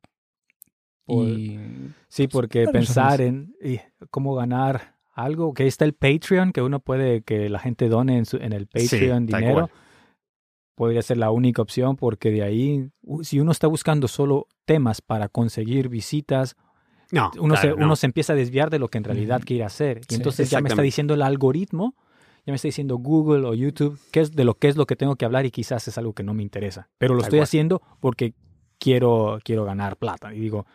[1.05, 1.59] Por- Y,
[2.07, 6.79] Sí, porque Claro, pensar en y, cómo ganar algo, que está el Patreon, que uno
[6.79, 9.71] puede, que la gente done en, su- en el Sí, Patreon tal dinero, cual.
[10.79, 12.89] Podría ser la única opción, porque de ahí,
[13.21, 16.55] si uno está buscando solo temas para conseguir visitas,
[17.11, 17.85] No, uno, claro, se, no.
[17.85, 19.97] uno se empieza a desviar de lo que en realidad quiere hacer.
[19.97, 21.95] Y Sí, entonces ya me está diciendo el algoritmo,
[22.45, 24.95] ya me está diciendo Google o YouTube qué es de lo que es lo que
[24.95, 26.87] tengo que hablar y quizás es algo que no me interesa.
[26.97, 27.43] Pero lo Tal estoy cual.
[27.43, 28.33] haciendo porque
[28.77, 30.33] quiero, quiero ganar plata.
[30.33, 30.65] Y digo,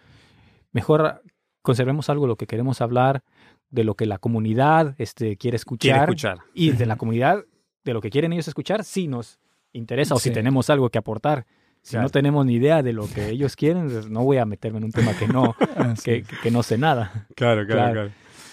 [0.73, 1.23] mejor
[1.63, 3.23] conservemos algo de lo que queremos hablar,
[3.71, 6.01] de lo que la comunidad este, quiere quiere escuchar.
[6.11, 6.39] escuchar.
[6.53, 7.43] Y de la comunidad,
[7.85, 9.39] de lo que quieren ellos escuchar, sí nos
[9.75, 11.47] interesa o si tenemos algo que aportar.
[11.83, 12.05] Si Claro.
[12.05, 14.85] no tenemos ni idea de lo que ellos quieren, pues no voy a meterme en
[14.85, 17.27] un tema que no, Ah, que, que- que no sé nada.
[17.37, 18.11] Claro, claro,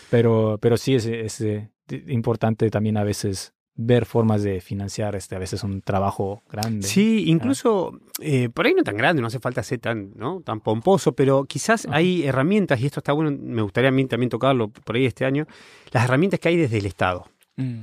[0.10, 1.70] Pero, pero sí es, es, eh,
[2.08, 6.86] importante también a veces ver formas de financiar este, a veces un trabajo grande.
[6.86, 10.42] Sí, incluso eh, por ahí no tan grande, no hace falta ser tan, ¿no?
[10.42, 11.96] tan pomposo, pero quizás Ajá.
[11.96, 15.24] hay herramientas, y esto está bueno, me gustaría a mí también tocarlo por ahí este
[15.24, 15.48] año,
[15.92, 17.28] las herramientas que hay desde el Estado.
[17.58, 17.78] Ujú.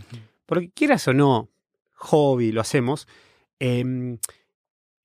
[0.44, 1.48] Porque quieras o no,
[1.96, 3.08] hobby, lo hacemos,
[3.60, 4.18] eh,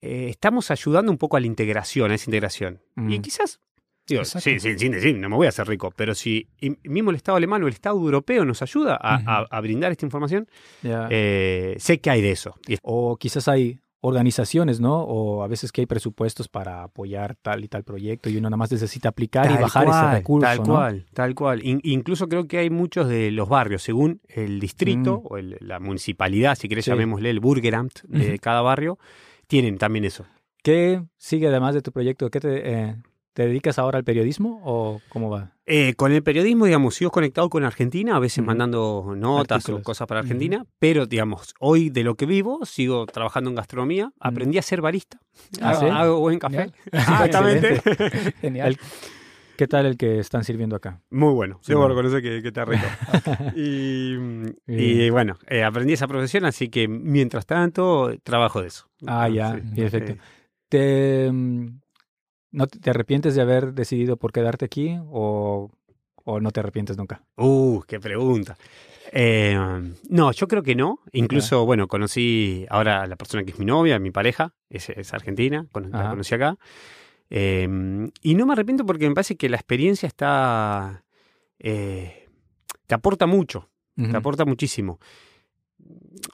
[0.02, 2.82] eh, estamos ayudando un poco a la integración, a esa integración.
[2.96, 3.10] Mm.
[3.12, 3.60] Y quizás,
[4.08, 6.48] digo, sí, sí, decir, no me voy a hacer rico, pero si
[6.84, 9.30] mismo el Estado alemán o el Estado europeo nos ayuda a, Ujú.
[9.30, 10.48] a- a brindar esta información,
[10.84, 12.56] eh, sé que hay de eso.
[12.82, 15.02] O quizás hay organizaciones, ¿no?
[15.02, 18.58] O a veces que hay presupuestos para apoyar tal y tal proyecto y uno nada
[18.58, 20.64] más necesita aplicar y bajar ese recurso, Tal ¿no?
[20.66, 21.66] cual, tal cual.
[21.66, 25.28] In- incluso creo que hay muchos de los barrios, según el distrito Mm.
[25.34, 26.92] o el- la municipalidad, si querés Sí.
[26.92, 29.00] llamémosle el Burgeramt de cada barrio,
[29.48, 30.26] tienen también eso.
[30.62, 32.30] ¿Qué sigue además de tu proyecto?
[32.30, 32.96] ¿Qué te, eh,
[33.34, 35.52] ¿Te dedicas ahora al periodismo o cómo va?
[35.66, 39.82] Eh, con el periodismo, digamos, sigo conectado con Argentina, a veces mandando notas Artículos.
[39.82, 44.12] o cosas para Argentina, pero, digamos, hoy de lo que vivo, sigo trabajando en gastronomía,
[44.20, 45.20] aprendí a ser barista,
[45.62, 45.86] Ah, hago, ¿sí?
[45.90, 46.72] hago buen café.
[46.94, 47.82] Ah, Exactamente.
[48.42, 48.78] Genial.
[49.58, 51.00] ¿Qué tal el que están sirviendo acá?
[51.12, 52.84] Muy bueno, Sí, debo reconocer que, que está rico.
[53.56, 58.90] y, bueno, eh, aprendí esa profesión, así que mientras tanto trabajo de eso.
[59.08, 60.16] Ah, ya, Sí, perfecto.
[60.70, 61.80] ¿Te, mm,
[62.54, 65.70] no te, te arrepientes de haber decidido por quedarte aquí o,
[66.24, 67.22] o no te arrepientes nunca?
[67.36, 68.56] Uh, qué pregunta.
[69.12, 69.56] Eh,
[70.10, 71.00] no, yo creo que no.
[71.12, 75.14] Incluso, bueno, conocí ahora a la persona que es mi novia, mi pareja, es, es
[75.14, 76.58] argentina, cono- la conocí acá.
[77.30, 77.68] Eh,
[78.22, 81.04] y no me arrepiento porque me parece que la experiencia está...
[81.60, 82.30] eh,
[82.88, 85.00] te aporta mucho, te aporta muchísimo.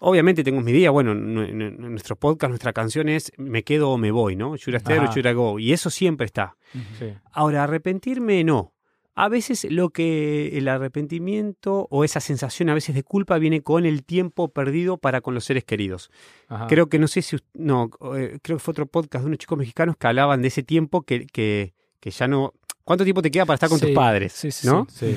[0.01, 3.97] Obviamente tengo mi día, bueno, nu- nu- nuestro podcast, nuestra canción es Me quedo o
[3.97, 4.55] me voy, ¿no?
[4.55, 5.13] Should I stay or Ajá.
[5.13, 5.59] should I go?
[5.59, 6.55] Y eso siempre está.
[6.99, 7.13] Sí.
[7.31, 8.73] Ahora, arrepentirme no.
[9.15, 13.85] A veces lo que el arrepentimiento o esa sensación a veces de culpa viene con
[13.85, 16.09] el tiempo perdido para con los seres queridos.
[16.47, 16.67] Ajá.
[16.67, 19.57] Creo que no sé si no, eh, creo que fue otro podcast de unos chicos
[19.57, 22.53] mexicanos que hablaban de ese tiempo que, que, que ya no
[22.85, 24.33] ¿Cuánto tiempo te queda para estar con tus padres?
[24.33, 24.87] Sí, sí, ¿no?
[24.89, 25.15] sí.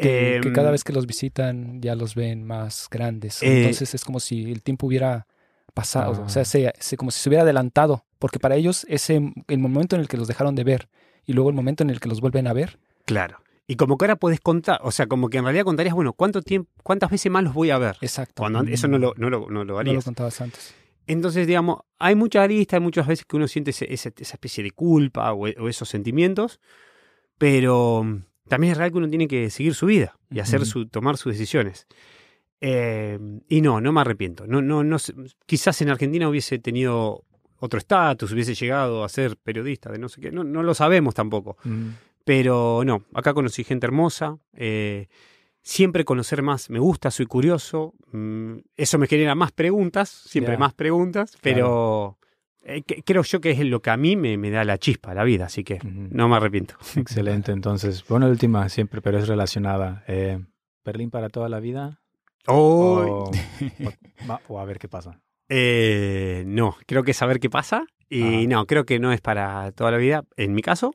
[0.00, 3.42] Que, que Em, cada vez que los visitan ya los ven más grandes.
[3.42, 5.26] Eh, Entonces es como si el tiempo hubiera
[5.74, 6.24] pasado, Ah.
[6.26, 9.94] o sea, se, se- como si se hubiera adelantado, porque para ellos ese el momento
[9.96, 10.88] en el que los dejaron de ver
[11.26, 13.38] y luego el momento en el que los vuelven a ver, Claro.
[13.66, 16.42] Y como que ahora puedes contar, o sea, como que en realidad contarías, bueno, ¿cuánto
[16.42, 17.96] tiempo, cuántas veces más los voy a ver?
[18.00, 18.34] exacto.
[18.42, 20.04] Cuando an- eso no lo, no lo, no lo no lo harías.
[20.04, 20.74] contabas antes.
[21.06, 24.72] Entonces, digamos, hay muchas aristas, hay muchas veces que uno siente ese- esa especie de
[24.72, 26.58] culpa o, o esos sentimientos,
[27.38, 28.20] pero
[28.50, 31.32] también es real que uno tiene que seguir su vida y hacer su, tomar sus
[31.34, 31.86] decisiones.
[32.60, 33.16] Eh,
[33.48, 34.44] y no, no me arrepiento.
[34.48, 34.96] No, no, no,
[35.46, 37.22] quizás en Argentina hubiese tenido
[37.60, 40.32] otro estatus, hubiese llegado a ser periodista de no sé qué.
[40.32, 41.58] No, no lo sabemos tampoco.
[41.62, 41.90] Mm.
[42.24, 44.36] Pero no, acá conocí gente hermosa.
[44.54, 45.06] eh,
[45.62, 47.94] siempre conocer más me gusta, soy curioso.
[48.10, 52.18] mm, eso me genera más preguntas, siempre más preguntas, pero
[52.64, 55.14] eh, que- creo yo que es lo que a mí me, me da la chispa,
[55.14, 56.08] la vida, así que Ujú.
[56.10, 56.74] no me arrepiento.
[56.96, 60.04] Excelente, entonces, bueno, última siempre, pero es relacionada.
[60.08, 60.38] Eh,
[60.84, 62.00] ¿Berlín para toda la vida?
[62.46, 65.20] Oh, O, o- o a ver qué pasa.
[65.48, 67.84] eh, no, creo que saber qué pasa.
[68.08, 70.94] Y no, creo que no es para toda la vida, en mi caso.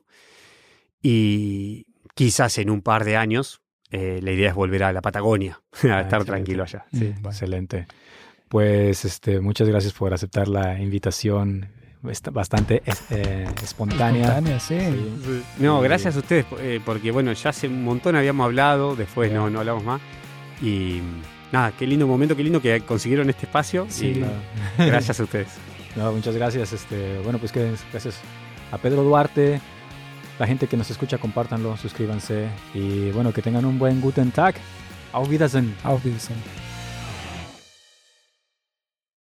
[1.02, 3.60] Y quizás en un par de años
[3.90, 6.24] eh, la idea es volver a la Patagonia, a Ah, estar excelente.
[6.26, 6.84] tranquilo allá.
[6.92, 7.12] Sí.
[7.20, 7.28] Bueno.
[7.30, 7.86] Excelente.
[8.48, 11.68] Pues este, muchas gracias por aceptar la invitación
[12.32, 14.28] bastante eh, espontánea.
[14.28, 14.78] Espontánea, sí.
[14.78, 15.42] Sí.
[15.58, 19.50] No, gracias a ustedes, eh, porque bueno, ya hace un montón habíamos hablado, después no,
[19.50, 20.00] no hablamos más.
[20.62, 21.00] Y
[21.52, 23.86] nada, qué lindo momento, qué lindo que consiguieron este espacio.
[23.88, 24.08] Sí.
[24.08, 24.34] y Claro.
[24.78, 25.48] gracias a ustedes.
[25.96, 26.72] No, muchas gracias.
[26.72, 28.20] Este, bueno, pues que gracias
[28.70, 29.60] a Pedro Duarte.
[30.38, 34.54] La gente que nos escucha, compártanlo, suscríbanse y bueno, que tengan un buen Guten Tag.
[35.12, 35.74] Auf Wiedersehen.
[35.82, 36.65] Auf Wiedersehen.